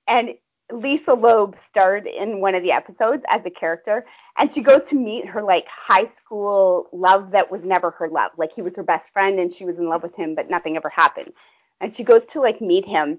[0.07, 0.31] and
[0.73, 4.07] Lisa Loeb starred in one of the episodes as a character,
[4.39, 8.31] and she goes to meet her, like, high school love that was never her love.
[8.37, 10.77] Like, he was her best friend, and she was in love with him, but nothing
[10.77, 11.33] ever happened.
[11.81, 13.19] And she goes to, like, meet him,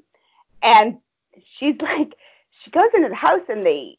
[0.62, 0.98] and
[1.44, 2.16] she's like,
[2.52, 3.98] she goes into the house, and they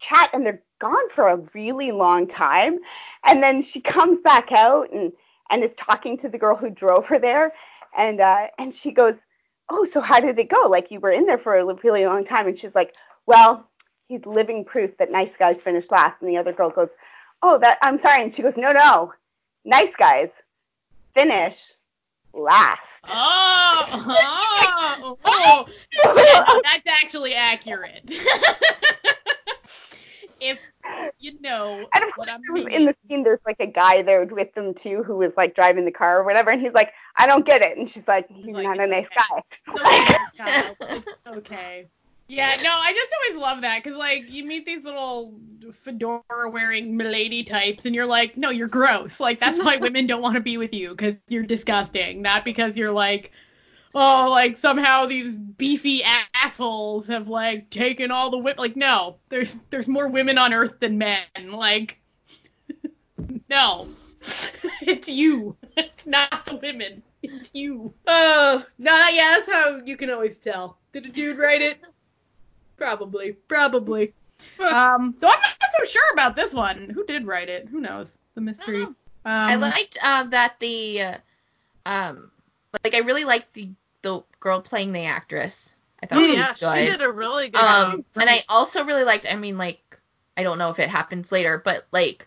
[0.00, 2.78] chat and they're gone for a really long time
[3.24, 5.12] and then she comes back out and
[5.50, 7.52] and is talking to the girl who drove her there.
[7.96, 9.14] And uh and she goes
[9.68, 10.68] oh so how did it go?
[10.68, 12.46] Like you were in there for a really long time.
[12.46, 12.94] And she's like
[13.26, 13.68] well
[14.08, 16.20] he's living proof that nice guys finish last.
[16.20, 16.88] And the other girl goes
[17.42, 18.22] oh that i'm sorry.
[18.22, 19.12] And she goes no no.
[19.64, 20.30] Nice guys
[21.14, 21.72] finish
[22.32, 22.80] last.
[23.08, 23.86] Oh,
[25.02, 25.66] oh, oh.
[26.64, 28.02] That's actually accurate.
[30.40, 30.58] if
[31.18, 32.80] you know And of what course, I'm there was- meaning.
[32.80, 35.84] in the scene, there's like a guy there with them too, who was like driving
[35.84, 38.54] the car or whatever, and he's like, "I don't get it," and she's like, "He's
[38.54, 39.74] Like, not a nice okay.
[39.76, 41.86] guy." Okay, okay.
[42.28, 45.34] Yeah, no, I just always love that because like you meet these little
[45.84, 46.22] fedora
[46.52, 49.18] wearing milady types and you're like, no, you're gross.
[49.18, 52.76] Like that's why women don't want to be with you because you're disgusting, not because
[52.76, 53.32] you're like,
[53.94, 56.02] oh, like somehow these beefy
[56.34, 58.58] assholes have like taken all the women.
[58.58, 61.24] Like no, there's there's more women on Earth than men.
[61.46, 61.98] Like
[63.48, 63.88] no,
[64.82, 65.56] it's you.
[65.76, 67.02] It's not the women.
[67.22, 67.92] It's you.
[68.06, 70.78] Oh, no, yeah, that's how you can always tell.
[70.92, 71.78] Did a dude write it?
[72.76, 74.12] Probably, probably.
[74.58, 76.90] Um, so I'm not so sure about this one.
[76.90, 77.68] Who did write it?
[77.68, 78.18] Who knows?
[78.34, 78.80] The mystery.
[78.80, 78.86] know.
[78.86, 81.16] Um, I liked uh, that the uh,
[81.86, 82.30] um
[82.84, 83.70] like I really liked the
[84.02, 85.74] the girl playing the actress.
[86.02, 86.78] I thought Oh, she yeah, was good.
[86.78, 88.04] she did a really good um job.
[88.16, 89.98] and I also really liked I mean like
[90.36, 92.26] I don't know if it happens later, but like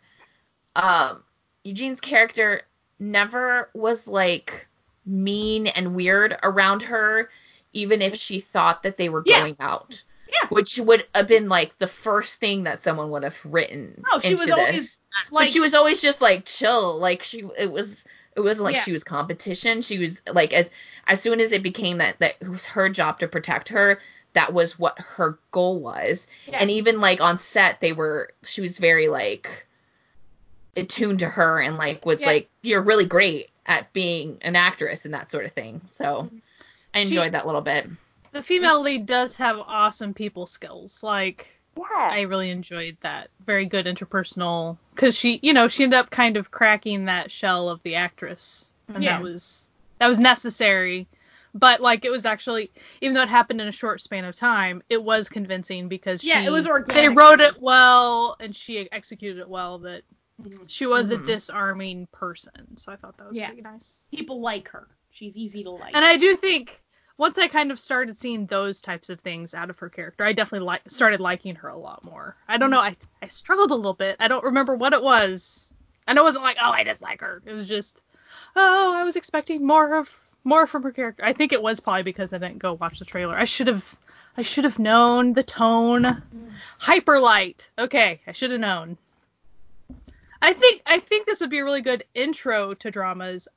[0.75, 1.23] um
[1.63, 2.63] Eugene's character
[2.99, 4.67] never was like
[5.05, 7.29] mean and weird around her
[7.73, 9.39] even if she thought that they were Yeah.
[9.39, 10.03] going out.
[10.31, 10.47] Yeah.
[10.49, 14.29] Which would have been like the first thing that someone would have written No, she
[14.31, 14.57] into was this.
[14.57, 14.99] always,
[15.31, 16.97] like, but she was always just like chill.
[16.99, 18.05] Like she it was
[18.35, 18.83] it wasn't like Yeah.
[18.83, 19.81] she was competition.
[19.81, 20.69] She was like as
[21.07, 23.99] as soon as it became that that it was her job to protect her,
[24.33, 26.27] that was what her goal was.
[26.47, 26.57] Yeah.
[26.59, 29.65] And even like on set they were she was very like
[30.75, 32.27] attuned to her and like was Yeah.
[32.27, 35.81] like you're really great at being an actress and that sort of thing.
[35.91, 36.29] So
[36.93, 37.87] I She- enjoyed that little bit.
[38.31, 41.03] The female lead does have awesome people skills.
[41.03, 41.83] Like Yeah.
[42.11, 43.29] I really enjoyed that.
[43.45, 47.69] Very good interpersonal cuz she, you know, she ended up kind of cracking that shell
[47.69, 48.71] of the actress.
[48.89, 49.17] And Yeah.
[49.17, 49.69] that was
[49.99, 51.07] that was necessary.
[51.55, 52.71] But like it was actually
[53.01, 56.41] even though it happened in a short span of time, it was convincing because Yeah,
[56.41, 60.03] she it was they wrote it well and she executed it well that
[60.41, 60.63] Mhm.
[60.67, 61.21] she was Mhm.
[61.23, 62.77] a disarming person.
[62.77, 63.47] So I thought that was Yeah.
[63.47, 64.01] pretty nice.
[64.11, 64.87] People like her.
[65.11, 65.95] She's easy to like.
[65.95, 66.82] And I do think
[67.17, 70.33] once I kind of started seeing those types of things out of her character, I
[70.33, 72.35] definitely li- started liking her a lot more.
[72.47, 74.17] I don't know, I I struggled a little bit.
[74.19, 75.73] I don't remember what it was,
[76.07, 77.41] And it wasn't like, oh, I dislike her.
[77.45, 78.01] It was just,
[78.55, 80.09] oh, I was expecting more of
[80.43, 81.23] more from her character.
[81.23, 83.37] I think it was probably because I didn't go watch the trailer.
[83.37, 83.85] I should have
[84.35, 86.23] I should have known the tone.
[86.81, 87.69] Hyperlight.
[87.77, 88.97] Okay, I should have known.
[90.41, 93.47] I think I think this would be a really good intro to dramas.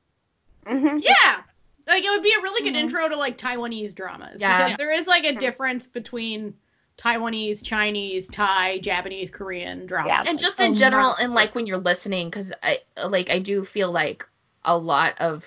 [0.65, 1.03] Mhm.
[1.03, 1.43] Yeah.
[1.87, 2.80] Like it would be a really good Mhm.
[2.84, 4.41] intro to like Taiwanese dramas.
[4.41, 4.64] Yeah.
[4.64, 6.55] Because there is like a difference between
[6.99, 10.09] Taiwanese, Chinese, Thai, Japanese, Korean dramas.
[10.09, 10.24] Yeah.
[10.30, 13.64] and just in a general and like when you're listening because i like i do
[13.64, 14.26] feel like
[14.64, 15.45] a lot of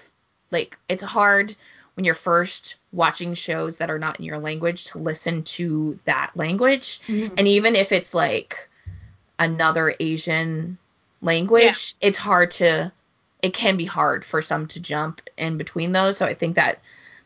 [0.51, 1.55] like it's hard
[1.95, 6.31] when you're first watching shows that are not in your language to listen to that
[6.35, 7.33] language Mhm.
[7.37, 8.69] and even if it's like
[9.39, 10.77] another asian
[11.21, 12.91] language it's hard to
[13.41, 16.79] it can be hard for some to jump in between those so i think that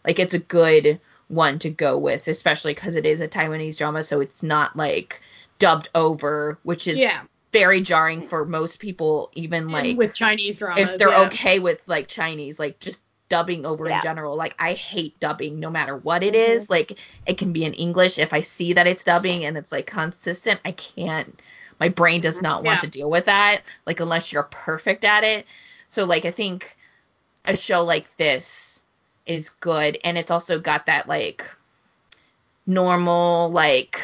[0.05, 4.03] like it's a good one to go with especially because it is a taiwanese drama
[4.03, 5.21] so it's not like
[5.59, 7.21] dubbed over which is yeah.
[7.51, 10.91] very jarring for most people even And like with Chinese dramas.
[10.91, 11.27] if they're yeah.
[11.27, 13.95] okay with like chinese like just dubbing over Yeah.
[13.95, 16.65] in general like i hate dubbing no matter what it Mm-hmm.
[16.71, 19.87] like it can be in english if i see that it's dubbing and it's like
[19.87, 21.39] consistent i can't
[21.79, 22.81] my brain does not want Yeah.
[22.81, 25.45] to deal with that like unless you're perfect at it
[25.93, 26.75] so like i think
[27.45, 28.81] a show like this
[29.25, 31.45] is good and it's also got that like
[32.65, 34.01] normal like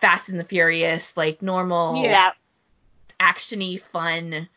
[0.00, 2.30] fast and the furious like normal Yeah.
[3.18, 4.48] actiony fun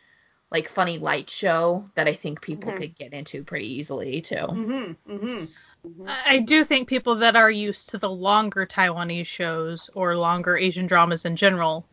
[0.52, 2.78] like funny light show that I think people Mhm.
[2.78, 4.36] could get into pretty easily too.
[4.36, 4.96] Mhm.
[5.10, 5.50] Mhm.
[5.84, 6.08] Mhm.
[6.08, 10.56] I I do think people that are used to the longer Taiwanese shows or longer
[10.56, 11.86] Asian dramas in general,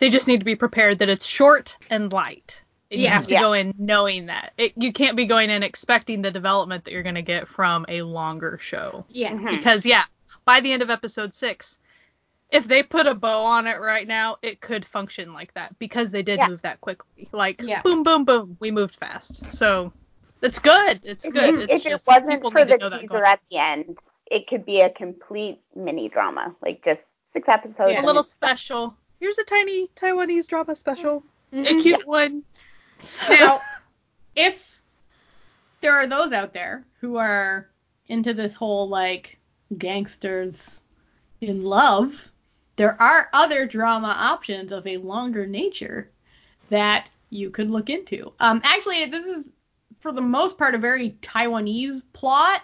[0.00, 2.62] they just need to be prepared that it's short and light.
[2.90, 3.12] And you Yeah.
[3.14, 3.40] have to Yeah.
[3.40, 4.52] go in knowing that.
[4.58, 7.84] It, you can't be going in expecting the development that you're going to get from
[7.88, 9.04] a longer show.
[9.08, 9.32] Yeah.
[9.32, 9.56] Mhm.
[9.56, 10.04] Because, yeah,
[10.44, 11.78] by the end of episode six,
[12.50, 16.10] if they put a bow on it right now, it could function like that because
[16.10, 16.48] they did Yeah.
[16.48, 17.28] move that quickly.
[17.30, 17.80] Like, Yeah.
[17.82, 19.52] boom, boom, boom, we moved fast.
[19.52, 19.92] So
[20.42, 21.00] it's good.
[21.04, 21.54] It's If, good.
[21.54, 23.58] it- It's if it just wasn't people for need the know that teaser at the
[23.58, 27.92] end, it could be a complete mini drama, like just six episodes.
[27.92, 28.02] Yeah.
[28.02, 28.96] a little special.
[29.20, 31.22] Here's a tiny Taiwanese drama special.
[31.52, 31.82] A Mhm.
[31.82, 32.42] cute one.
[33.28, 33.60] Now,
[34.36, 34.80] if
[35.80, 37.68] there are those out there who are
[38.08, 39.38] into this whole like
[39.78, 40.82] gangsters
[41.40, 42.30] in love,
[42.76, 46.10] there are other drama options of a longer nature
[46.70, 48.32] that you could look into.
[48.40, 49.44] Um, actually, this is
[50.00, 52.62] for the most part a very Taiwanese plot.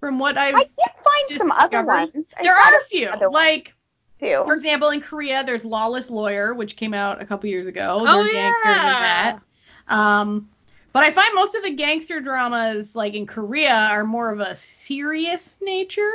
[0.00, 2.26] From what I've, I did find some other ones.
[2.36, 3.10] I there are a few.
[3.30, 3.74] Like,
[4.22, 4.42] too.
[4.44, 7.98] for example, in Korea, there's Lawless Lawyer, which came out a couple years ago.
[8.00, 9.32] Oh, There are gangsters in yeah.
[9.32, 9.40] that.
[9.88, 10.48] Um,
[10.92, 14.54] but I find most of the gangster dramas, like in Korea, are more of a
[14.54, 16.10] serious nature,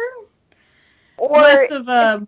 [1.18, 2.28] or less of a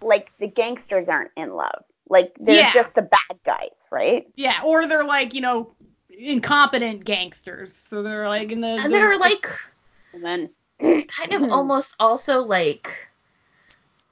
[0.00, 1.82] like the gangsters aren't in love.
[2.08, 2.72] Like they're Yeah.
[2.72, 4.26] just the bad guys, right?
[4.36, 5.74] yeah, or they're like you know
[6.08, 7.74] incompetent gangsters.
[7.74, 9.46] So they're like in the And the- they're like
[10.12, 12.92] And then kind of almost also like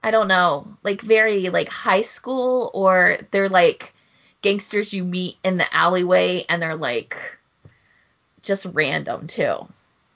[0.07, 3.92] I don't know, like very like high school or they're like
[4.40, 7.16] gangsters you meet in the alleyway and they're like
[8.40, 9.66] just random too.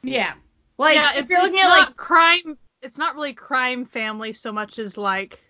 [0.05, 0.35] yeah,
[0.79, 2.57] like yeah, if you're looking at like crime.
[2.83, 5.41] It's not really crime family so much as like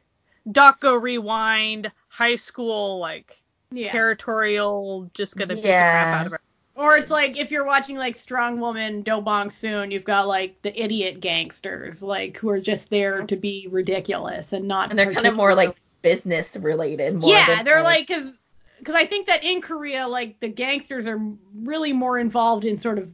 [0.48, 3.36] Dokgo Rewind, high school, like
[3.70, 3.92] yeah.
[3.92, 6.40] territorial, just gonna beat the crap out of her.
[6.80, 10.60] Or it's like if you're watching like Strong Woman, Do Bong Soon, you've got like
[10.62, 14.88] the idiot gangsters, like who are just there to be ridiculous and not.
[14.88, 18.30] And they're kind of more like business related more yeah, they're like because
[18.78, 21.20] because I think that in Korea, like the gangsters are
[21.54, 23.10] really more involved in sort of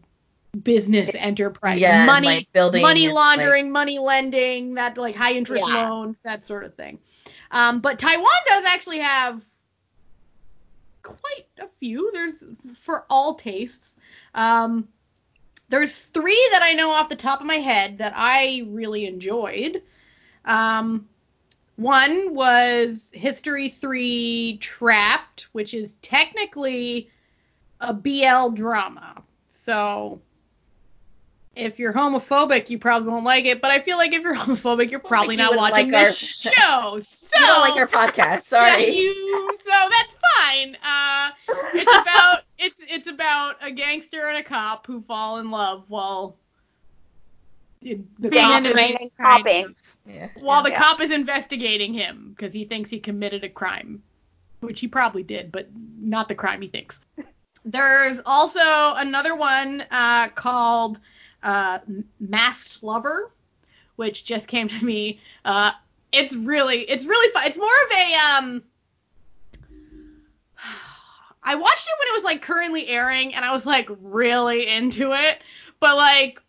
[0.63, 5.89] business enterprise, yeah, money, like building money laundering, money lending, that like high interest Yeah.
[5.89, 7.01] loans, that sort of thing.
[7.51, 9.43] Um, but Taiwan does actually have
[11.07, 12.11] quite a few.
[12.13, 12.45] There's
[12.83, 13.95] for all tastes.
[14.35, 14.89] Um,
[15.69, 19.83] there's three that I know off the top of my head that I really enjoyed.
[20.45, 21.09] Um,
[21.77, 27.11] one was History 3 Trapped, which is technically
[27.81, 29.23] a BL drama.
[29.53, 30.21] So
[31.55, 33.61] if you're homophobic, you probably won't like it.
[33.61, 37.03] But I feel like if you're homophobic, you're probably not watching like this our- show.
[37.37, 38.87] So You don't like our podcast, sorry.
[38.87, 40.77] yeah, you, so that's fine.
[40.83, 41.31] Uh,
[41.75, 46.37] it's about it's it's about a gangster and a cop who fall in love while
[47.83, 49.75] the Being cop is, enemies, and kind copping.
[50.07, 50.29] yeah.
[50.35, 50.79] while the Yeah.
[50.79, 54.03] cop is investigating him because he thinks he committed a crime,
[54.61, 55.69] which he probably did, but
[55.99, 57.01] not the crime he thinks.
[57.65, 61.01] There's also another one uh, called
[61.43, 61.79] uh,
[62.21, 63.31] Masked Lover,
[63.97, 65.21] which just came to me.
[65.45, 65.73] Uh,
[66.13, 67.47] it's really, it's really fun.
[67.47, 68.63] It's more of a, um,
[71.43, 75.13] I watched it when it was like currently airing, and I was like really into
[75.13, 75.41] it.
[75.81, 76.41] But like,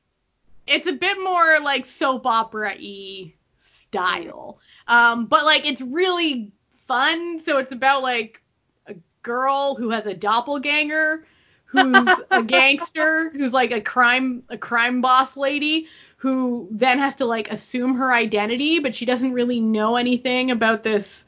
[0.66, 4.60] it's a bit more like soap opera y style.
[4.88, 6.52] Um, but like it's really
[6.88, 7.42] fun.
[7.42, 8.42] So it's about like
[8.88, 11.26] a girl who has a doppelganger
[11.66, 15.88] who's a gangster, who's like a crime a crime boss lady
[16.18, 20.84] who then has to like assume her identity, but she doesn't really know anything about
[20.84, 21.26] this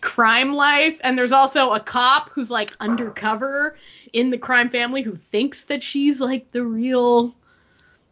[0.00, 0.98] crime life.
[1.02, 3.76] And there's also a cop who's like undercover
[4.12, 7.34] in the crime family who thinks that she's like the real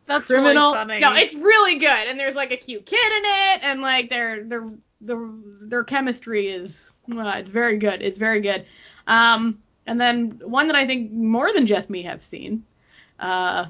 [0.07, 0.73] That's criminal.
[0.73, 1.01] really funny.
[1.01, 4.45] No, it's really good, and there's like a cute kid in it, and like their
[4.45, 4.69] their
[5.01, 5.29] their
[5.63, 8.03] their chemistry is uh, it's very good.
[8.03, 8.67] It's very good.
[9.07, 12.65] Um, and then one that I think more than just me have seen,
[13.21, 13.67] uh,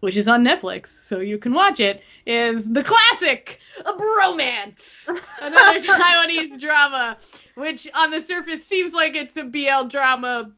[0.00, 5.08] which is on Netflix, so you can watch it, is the classic a bromance,
[5.40, 7.16] another Taiwanese drama,
[7.54, 10.50] which on the surface seems like it's a BL drama,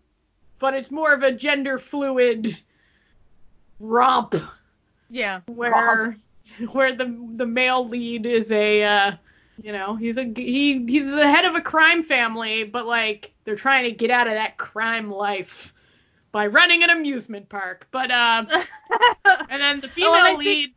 [0.59, 2.59] but it's more of a gender fluid
[3.81, 4.35] romp
[5.11, 5.41] yeah.
[5.47, 6.17] where
[6.73, 9.13] where the the male lead is a uh,
[9.63, 13.57] you know he's a he he's the head of a crime family but like they're
[13.57, 15.73] trying to get out of that crime life
[16.33, 18.49] by running an amusement park but um
[19.51, 20.75] and then the female Oh, and I think- lead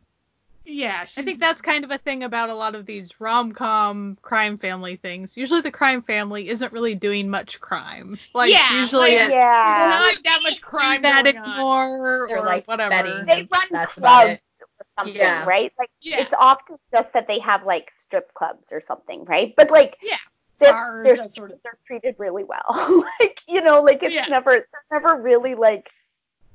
[0.64, 4.58] yeah I think that's kind of a thing about a lot of these rom-com crime
[4.58, 5.36] family things.
[5.36, 8.16] Usually the crime family isn't really doing much crime.
[8.32, 9.86] Like Yeah, usually like- it's Yeah.
[10.14, 12.28] not that much crime that going on.
[12.28, 12.90] They're or like whatever.
[12.90, 13.26] betting.
[13.26, 15.44] They run That's clubs or something, Yeah.
[15.46, 15.72] right?
[15.80, 16.20] Like Yeah.
[16.20, 19.52] it's often just that they have like strip clubs or something, right?
[19.56, 20.14] But like Yeah,
[20.62, 23.04] they're, bars, they're, that sort of- they're treated really well.
[23.20, 24.26] like you know, like it's Yeah.
[24.26, 25.90] never they're never really like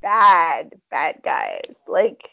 [0.02, 1.74] bad bad guys.
[1.88, 2.30] Like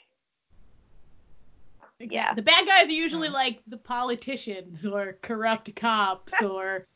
[1.99, 2.35] Yeah.
[2.35, 3.33] the bad guys are usually Mm.
[3.33, 6.87] like the politicians or corrupt cops or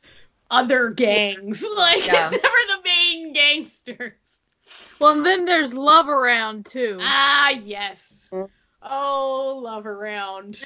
[0.50, 2.30] other gangs like Yeah.
[2.30, 4.12] it's never the main gangsters
[4.98, 6.98] Well, and then there's love around too.
[7.00, 7.98] Ah, yes.
[8.32, 8.48] Mm.
[8.82, 10.62] Oh, love around.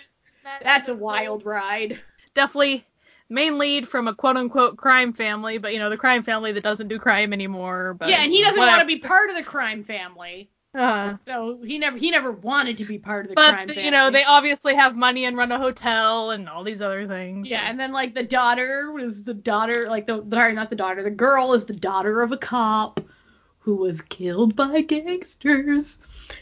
[0.62, 2.00] That's a wild ride.
[2.34, 2.84] Definitely
[3.32, 6.62] main lead from a quote unquote crime family, but you know the crime family that
[6.62, 7.94] doesn't do crime anymore.
[7.94, 10.50] But yeah, and he doesn't want to be part of the crime family.
[10.74, 13.84] Uh, So he never he never wanted to be part of the but crime family.
[13.84, 17.50] you know they obviously have money and run a hotel and all these other things.
[17.50, 21.02] Yeah, and then like the daughter was the daughter, like the sorry, not the daughter,
[21.02, 23.00] the girl is the daughter of a cop
[23.58, 25.98] who was killed by gangsters.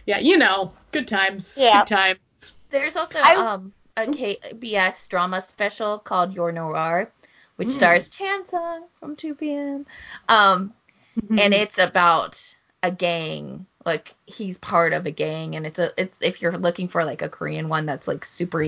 [0.07, 1.57] Yeah, you know, good times.
[1.59, 1.81] Yeah.
[1.81, 2.53] Good times.
[2.71, 3.73] There's also I- um
[4.03, 7.11] a KBS drama special called Your Noir,
[7.57, 7.73] which Mm.
[7.73, 9.87] stars Chansung from 2PM
[10.29, 10.73] Um,
[11.21, 11.39] Mm-hmm.
[11.39, 13.67] and it's about a gang.
[13.85, 17.23] Like he's part of a gang, and it's a it's if you're looking for like
[17.23, 18.65] a Korean one that's like super,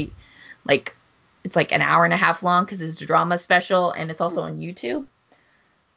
[0.64, 0.96] like
[1.44, 4.20] it's like an hour and a half long because it's a drama special, and it's
[4.20, 5.06] also on YouTube.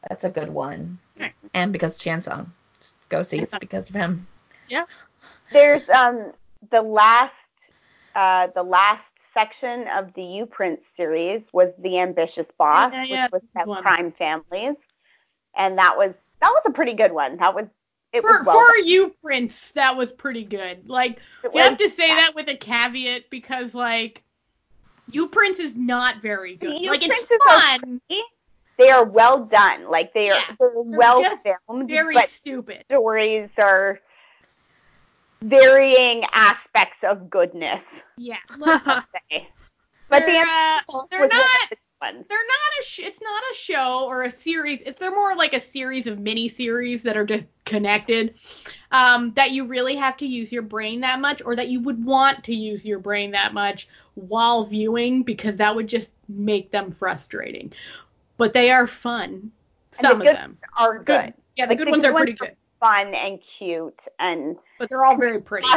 [0.08, 1.00] That's a good one.
[1.18, 1.34] Okay.
[1.54, 2.48] And because Chansung,
[2.80, 4.28] just go see it's because of him.
[4.68, 4.86] Yeah.
[5.52, 6.32] There's um
[6.72, 7.34] the last
[8.16, 9.02] uh the last
[9.36, 13.84] section of the U Prince series was the ambitious boss, Yeah, yeah, which was about
[13.84, 14.78] crime families,
[15.56, 17.38] and that was that was a pretty good one.
[17.38, 17.66] That was
[18.14, 18.88] it For, was well for done.
[18.88, 20.90] you, Prince, that was pretty good.
[20.90, 24.24] Like, It you have to say that with a caveat because, like,
[25.12, 26.82] U Prince is not very good.
[26.82, 28.02] Like, it's fun,
[28.78, 29.90] they are well done.
[29.90, 31.24] Like they are Yeah, they're well
[31.68, 32.84] filmed, very but stupid.
[32.90, 34.00] stories are
[35.50, 37.82] varying aspects of goodness.
[38.18, 38.38] Yeah.
[38.58, 39.48] Like.
[40.08, 44.24] But they're, uh, they're not the they're not a sh- it's not a show or
[44.24, 48.36] a series it's they're more like a series of mini series that are just connected
[48.92, 52.04] um, that you really have to use your brain that much or that you would
[52.06, 56.92] want to use your brain that much while viewing because that would just make them
[56.92, 57.72] frustrating
[58.38, 59.52] but they are fun
[59.92, 61.34] some the of them Are good.
[61.56, 64.58] yeah the Like, good the ones good are pretty ones good Fun and cute and
[64.78, 65.68] but they're all very pretty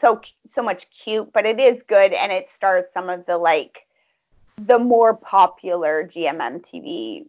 [0.00, 0.20] so
[0.54, 3.86] so much cute, but it is good, and it stars some of the like
[4.66, 7.26] the more popular GMM TV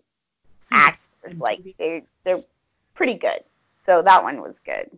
[0.71, 1.37] actors.
[1.37, 2.43] Like they they're
[2.95, 3.43] pretty good.
[3.85, 4.89] So that one was good.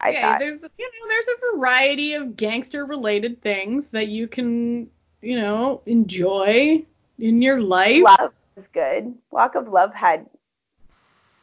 [0.00, 0.40] I yeah, thought.
[0.40, 4.88] there's you know there's a variety of gangster related things that you can
[5.22, 6.84] you know enjoy
[7.18, 8.02] in your life.
[8.02, 9.14] Love was good.
[9.30, 10.26] Walk of Love had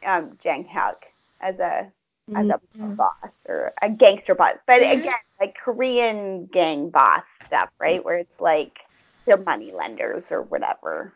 [0.06, 0.96] um Jang Hyuk
[1.40, 1.90] as a
[2.34, 2.96] as a Mhm.
[2.96, 4.56] boss or a gangster boss.
[4.66, 8.04] But There's- again, like Korean gang boss stuff, right?
[8.04, 8.78] Where it's like
[9.26, 11.12] they're money lenders or whatever.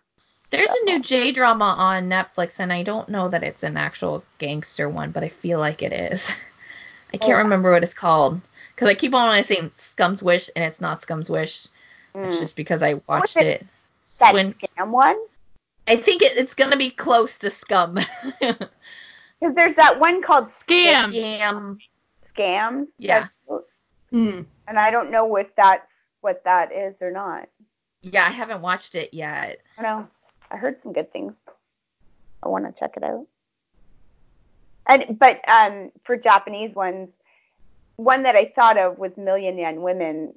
[0.50, 4.24] There's a new J drama on Netflix, and I don't know that it's an actual
[4.38, 6.30] gangster one, but I feel like it is.
[7.14, 7.38] I can't Oh.
[7.38, 8.40] remember what it's called
[8.74, 11.68] because I keep on saying Scum's Wish, and it's not Scum's Wish.
[12.14, 12.40] It's Mm.
[12.40, 13.46] just because I watched it?
[13.46, 13.66] it.
[14.20, 15.18] That When scam one?
[15.86, 17.98] I think it, it's gonna be close to Scum.
[19.40, 21.12] Because there's that one called Scams.
[21.12, 21.78] Scam.
[22.36, 22.86] Scams.
[22.98, 23.26] Yeah.
[24.10, 24.42] Hmm.
[24.66, 25.86] And I don't know if that's
[26.20, 27.48] what that is or not.
[28.02, 29.58] Yeah, I haven't watched it yet.
[29.78, 30.08] I know.
[30.50, 31.34] I heard some good things.
[32.42, 33.26] I want to check it out.
[34.86, 37.08] And but um, for Japanese ones,
[37.96, 40.32] one that I thought of was Million Yen Women.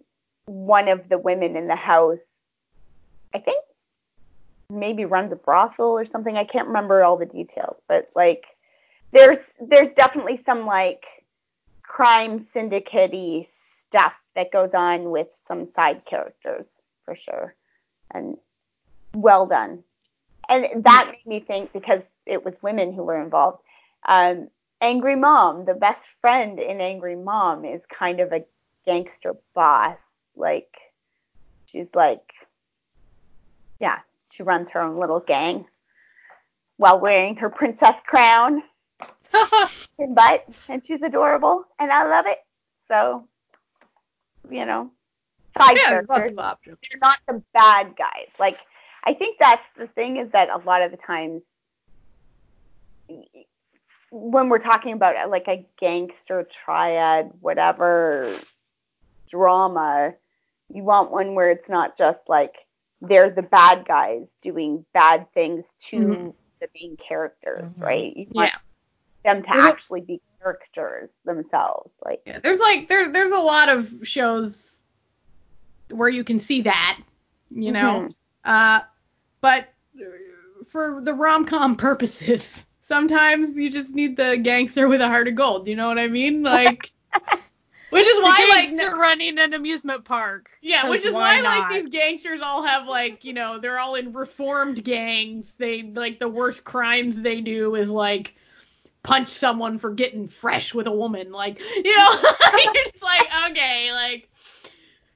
[0.45, 2.17] One of the women in the house,
[3.33, 3.63] I think,
[4.69, 6.35] maybe runs a brothel or something.
[6.35, 8.45] I can't remember all the details, but like,
[9.11, 11.03] there's there's definitely some like
[11.83, 13.47] crime syndicate
[13.89, 16.65] stuff that goes on with some side characters
[17.05, 17.55] for sure,
[18.13, 18.37] and
[19.13, 19.83] well done.
[20.49, 23.59] And that made me think because it was women who were involved.
[24.07, 24.49] Um,
[24.81, 28.43] Angry Mom, the best friend in Angry Mom, is kind of a
[28.85, 29.97] gangster boss.
[30.35, 30.73] Like,
[31.67, 32.33] she's like,
[33.79, 33.99] yeah,
[34.31, 35.65] she runs her own little gang
[36.77, 38.63] while wearing her princess crown
[39.99, 42.39] and butt, and she's adorable, and I love it.
[42.87, 43.27] So,
[44.49, 44.91] you know,
[45.57, 46.77] side Yeah, lots characters of options.
[46.89, 48.29] they're not the bad guys.
[48.39, 48.57] Like
[49.03, 51.41] I think that's the thing is that a lot of the times
[54.11, 58.37] when we're talking about like a gangster triad, whatever
[59.29, 60.13] drama,
[60.69, 62.53] you want one where it's not just like
[63.01, 66.35] they're the bad guys doing bad things to Mhm.
[66.59, 67.81] the main characters, Mhm.
[67.81, 68.15] right?
[68.15, 68.57] You Yeah.
[69.23, 71.91] Them to There's a- actually be characters themselves.
[72.03, 74.79] Like Yeah, there's like there there's a lot of shows
[75.89, 76.99] where you can see that,
[77.49, 78.09] you know.
[78.09, 78.15] Mhm.
[78.43, 78.81] Uh,
[79.41, 79.67] but
[80.69, 85.35] for the rom com purposes, sometimes you just need the gangster with a heart of
[85.35, 85.67] gold.
[85.67, 86.43] You know what I mean?
[86.51, 86.91] Like,
[87.89, 90.49] which is why like gangster running an amusement park.
[90.61, 93.95] Yeah, which is why why like these gangsters all have like you know they're all
[93.95, 95.53] in reformed gangs.
[95.57, 98.35] They like the worst crimes they do is like
[99.03, 101.31] punch someone for getting fresh with a woman.
[101.31, 104.29] Like you know, it's like okay, like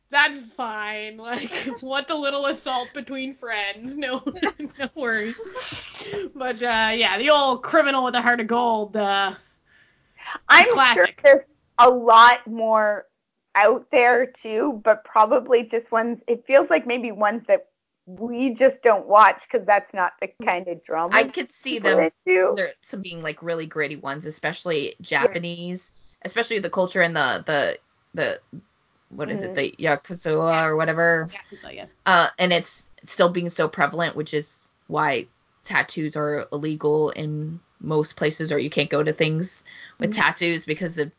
[0.09, 1.17] that's fine.
[1.17, 1.51] Like
[1.81, 3.97] what the little assault between friends?
[3.97, 4.23] No,
[4.79, 5.35] no worries.
[6.35, 8.95] But uh, yeah, the old criminal with a heart of gold.
[8.95, 9.35] Uh,
[10.49, 10.93] I'm Classic.
[10.93, 11.45] sure there's
[11.79, 13.05] a lot more
[13.55, 16.19] out there too, but probably just ones.
[16.27, 17.67] It feels like maybe ones that
[18.05, 21.91] we just don't watch because that's not the kind of drama I could see people
[21.97, 22.53] them do.
[22.55, 25.91] there some being like really gritty ones, especially Japanese,
[26.23, 27.77] especially the culture and the the
[28.13, 28.39] the
[29.09, 29.45] what is Mhm.
[29.45, 31.29] it, the yakuza or whatever.
[31.63, 31.85] yeah, yeah.
[32.05, 35.25] Uh, and it's still being so prevalent, which is why
[35.63, 39.63] tattoos are illegal in most places, or you can't go to things
[39.99, 40.15] with Mhm.
[40.15, 41.11] tattoos because of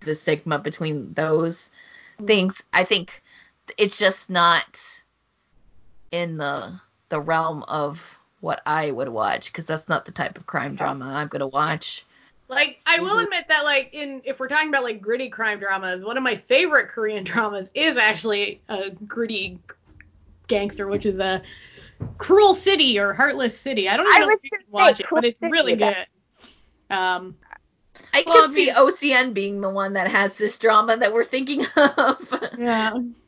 [0.00, 1.70] the stigma between those
[2.20, 2.26] Mhm.
[2.26, 2.62] things.
[2.72, 3.22] I think
[3.78, 4.64] it's just not
[6.12, 8.00] in the the realm of
[8.40, 12.06] what I would watch because that's not the type of crime drama I'm gonna watch.
[12.48, 13.24] Like I will Mhm.
[13.24, 16.36] admit that like in if we're talking about like gritty crime dramas, one of my
[16.48, 19.58] favorite Korean dramas is actually a gritty
[20.48, 21.42] gangster, which is a
[22.18, 23.88] Cruel City or Heartless City.
[23.88, 25.74] I don't even I know if you can watch it, Cruel but it's City, really
[25.76, 26.06] good.
[26.90, 27.36] Um,
[28.12, 31.24] I Well, could I see OCN being the one that has this drama that we're
[31.24, 32.34] thinking of.
[32.54, 32.92] yeah.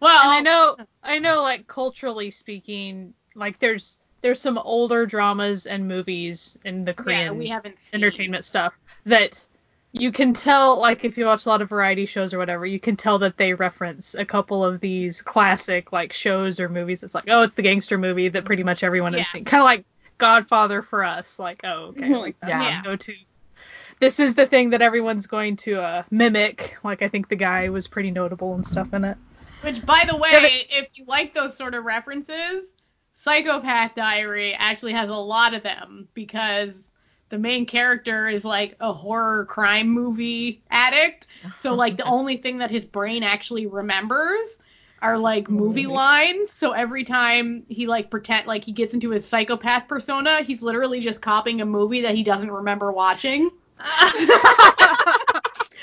[0.00, 5.66] Well, And I know, I know, like culturally speaking, like there's there's some older dramas
[5.66, 9.46] and movies in the yeah, Korean we haven't seen entertainment stuff that
[9.92, 12.78] you can tell, like if you watch a lot of variety shows or whatever, you
[12.80, 17.02] can tell that they reference a couple of these classic like shows or movies.
[17.02, 19.20] It's like, oh, it's the gangster movie that pretty much everyone Yeah.
[19.20, 19.84] has seen, kind of like
[20.18, 21.38] Godfather for us.
[21.38, 22.82] Like, oh, okay, like that's Yeah.
[22.82, 23.14] go to.
[24.00, 26.76] This is the thing that everyone's going to uh, mimic.
[26.84, 29.16] Like I think the guy was pretty notable and stuff in it.
[29.62, 32.64] Which, by the way, Yeah, but- if you like those sort of references,
[33.14, 36.70] Psychopath Diary actually has a lot of them because
[37.30, 41.26] the main character is like a horror crime movie addict.
[41.60, 44.58] So like the only thing that his brain actually remembers
[45.02, 45.86] are like oh, movie Movie.
[45.94, 46.50] lines.
[46.50, 51.00] So every time he like pretend like he gets into his psychopath persona, he's literally
[51.00, 53.50] just copying a movie that he doesn't remember watching.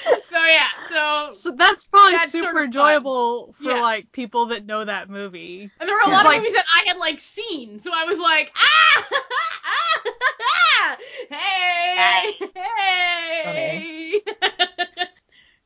[0.32, 2.66] So yeah, so So that's probably That's super sort of fun.
[2.66, 3.82] enjoyable for Yeah.
[3.82, 5.72] like people that know that movie.
[5.80, 8.04] And there were a lot Like- of movies that I had like seen, so I
[8.06, 9.08] was like, ah,
[10.42, 10.98] ah,
[11.30, 14.22] hey, hey.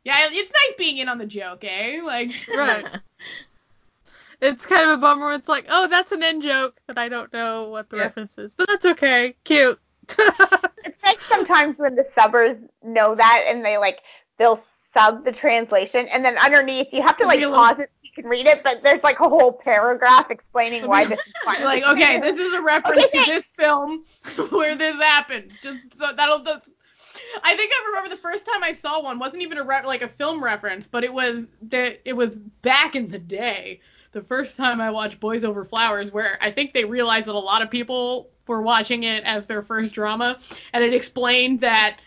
[0.03, 2.01] yeah, it's nice being in on the joke, eh?
[2.03, 2.85] Like, Right.
[4.41, 5.25] It's kind of a bummer.
[5.27, 8.03] When it's like, oh, that's an in joke that I don't know what the Yeah.
[8.03, 9.35] reference is, but that's okay.
[9.43, 9.79] Cute.
[10.07, 13.99] It's like sometimes when the subbers know that and they like
[14.39, 14.63] they'll
[14.93, 18.25] sub the translation, and then underneath you have to like pause it so you can
[18.25, 21.55] read it, but there's like a whole paragraph explaining why this is fun.
[21.59, 24.05] You're like, okay, this is a reference Okay, to this film
[24.49, 25.51] where this happened.
[25.61, 26.39] Just so that'll.
[26.39, 26.67] That's,
[27.43, 30.01] I think I remember the first time I saw one wasn't even a re- like
[30.01, 33.81] a film reference, but it was that it was back in the day.
[34.11, 37.39] The first time I watched Boys Over Flowers, where I think they realized that a
[37.39, 40.39] lot of people were watching it as their first drama,
[40.73, 41.99] and it explained that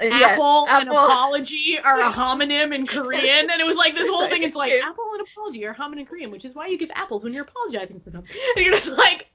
[0.00, 0.98] Yeah, apple, and apple.
[0.98, 4.42] apology are a homonym in Korean, and it was like this whole thing.
[4.44, 7.24] It's like apple and apology are homonym in Korean, which is why you give apples
[7.24, 8.36] when you're apologizing for something.
[8.56, 9.26] And you're just like,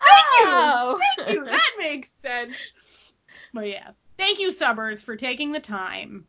[0.00, 0.98] thank Oh.
[1.18, 2.52] you, thank you, that makes sense.
[3.54, 6.26] But yeah, thank you, subbers, for taking the time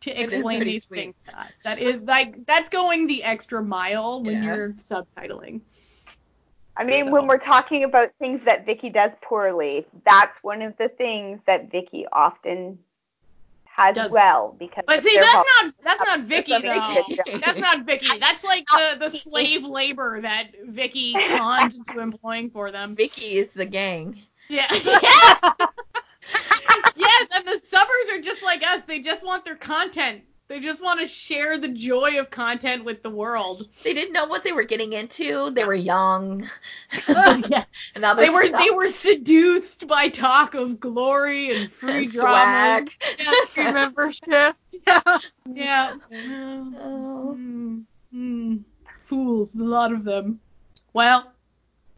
[0.00, 0.98] to explain these sweet.
[0.98, 1.14] things.
[1.62, 4.54] That is like that's going the extra mile when Yeah.
[4.54, 5.60] you're subtitling.
[6.76, 10.88] I mean, when we're talking about things that Viki does poorly, that's one of the
[10.88, 12.78] things that Viki often
[13.74, 14.10] has Does.
[14.12, 16.68] well because But see, that's not that's not Viki That's though.
[16.68, 17.44] not Viki.
[17.44, 18.20] That's not Viki.
[18.20, 22.94] That's like the the slave labor that Viki cons into employing for them.
[22.94, 24.22] Viki is the gang.
[24.48, 24.66] Yeah.
[24.84, 25.40] Yes.
[26.96, 28.82] yes, and the subbers are just like us.
[28.86, 30.22] They just want their content.
[30.46, 33.66] They just want to share the joy of content with the world.
[33.82, 35.50] They didn't know what they were getting into.
[35.50, 36.48] They were young.
[37.08, 37.64] yeah.
[37.94, 42.90] And now They were they were seduced by talk of glory and free And dramas.
[42.92, 42.92] swag.
[43.18, 44.56] Yeah, Free membership.
[44.86, 45.18] Yeah.
[45.46, 45.96] yeah.
[46.12, 47.34] Oh.
[47.38, 47.84] Mm,
[48.14, 48.62] mm,
[49.06, 50.40] fools, a lot of them.
[50.92, 51.32] Well,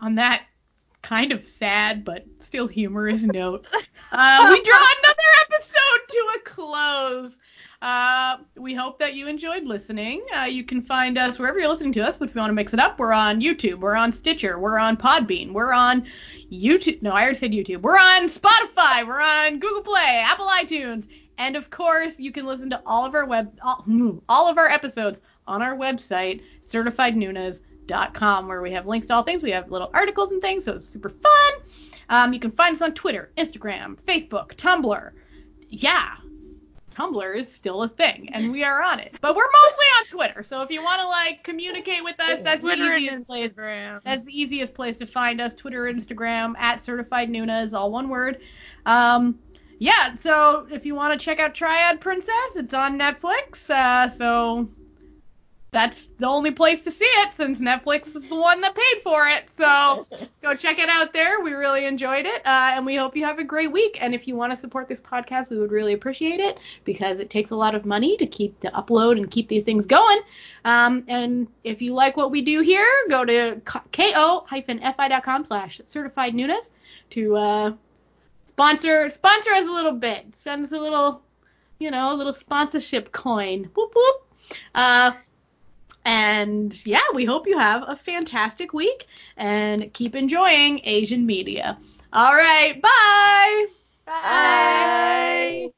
[0.00, 0.42] on that
[1.02, 3.66] kind of sad but still humorous note,
[4.12, 7.36] uh, we draw another episode to a close.
[7.82, 10.24] Uh, we hope that you enjoyed listening.
[10.36, 12.54] Uh, you can find us wherever you're listening to us, but if you want to
[12.54, 16.06] mix it up, we're on YouTube, we're on Stitcher, we're on Podbean, we're on
[16.50, 17.02] YouTube.
[17.02, 17.82] No, I already said YouTube.
[17.82, 21.06] We're on Spotify, we're on Google Play, Apple iTunes,
[21.38, 24.56] and of course, you can listen to all of our web all, mm, all of
[24.56, 29.42] our episodes on our website, certifiednunas.com, where we have links to all things.
[29.42, 31.52] We have little articles and things, so it's super fun.
[32.08, 35.10] Um, you can find us on Twitter, Instagram, Facebook, Tumblr.
[35.68, 36.16] Yeah,
[36.96, 39.14] Tumblr is still a thing, and we are on it.
[39.20, 42.62] But we're mostly on Twitter, so if you want to like communicate with us, that's
[42.62, 43.50] the easiest place.
[44.04, 45.54] That's the easiest place to find us.
[45.54, 48.40] Twitter, Instagram, at Certified Nuna is all one word.
[48.86, 49.38] Um,
[49.78, 53.68] yeah, so if you want to check out Triad Princess, it's on Netflix.
[53.68, 54.68] Uh, so
[55.76, 59.26] that's the only place to see it since Netflix is the one that paid for
[59.28, 59.44] it.
[59.58, 60.06] So
[60.42, 61.42] go check it out there.
[61.42, 63.98] We really enjoyed it, uh, and we hope you have a great week.
[64.00, 67.28] And if you want to support this podcast, we would really appreciate it because it
[67.28, 70.18] takes a lot of money to keep to upload and keep these things going.
[70.64, 76.70] Um, and if you like what we do here, go to ko-fi.com slash certified Nunas
[77.10, 77.72] to uh,
[78.46, 80.24] sponsor sponsor us a little bit.
[80.38, 81.20] Send us a little,
[81.78, 83.68] you know, a little sponsorship coin.
[83.74, 84.22] Whoop whoop.
[84.74, 85.12] Uh,
[86.06, 89.06] and yeah, we hope you have a fantastic week
[89.36, 91.78] and keep enjoying Asian media.
[92.12, 93.66] All right, bye.
[94.06, 95.72] Bye.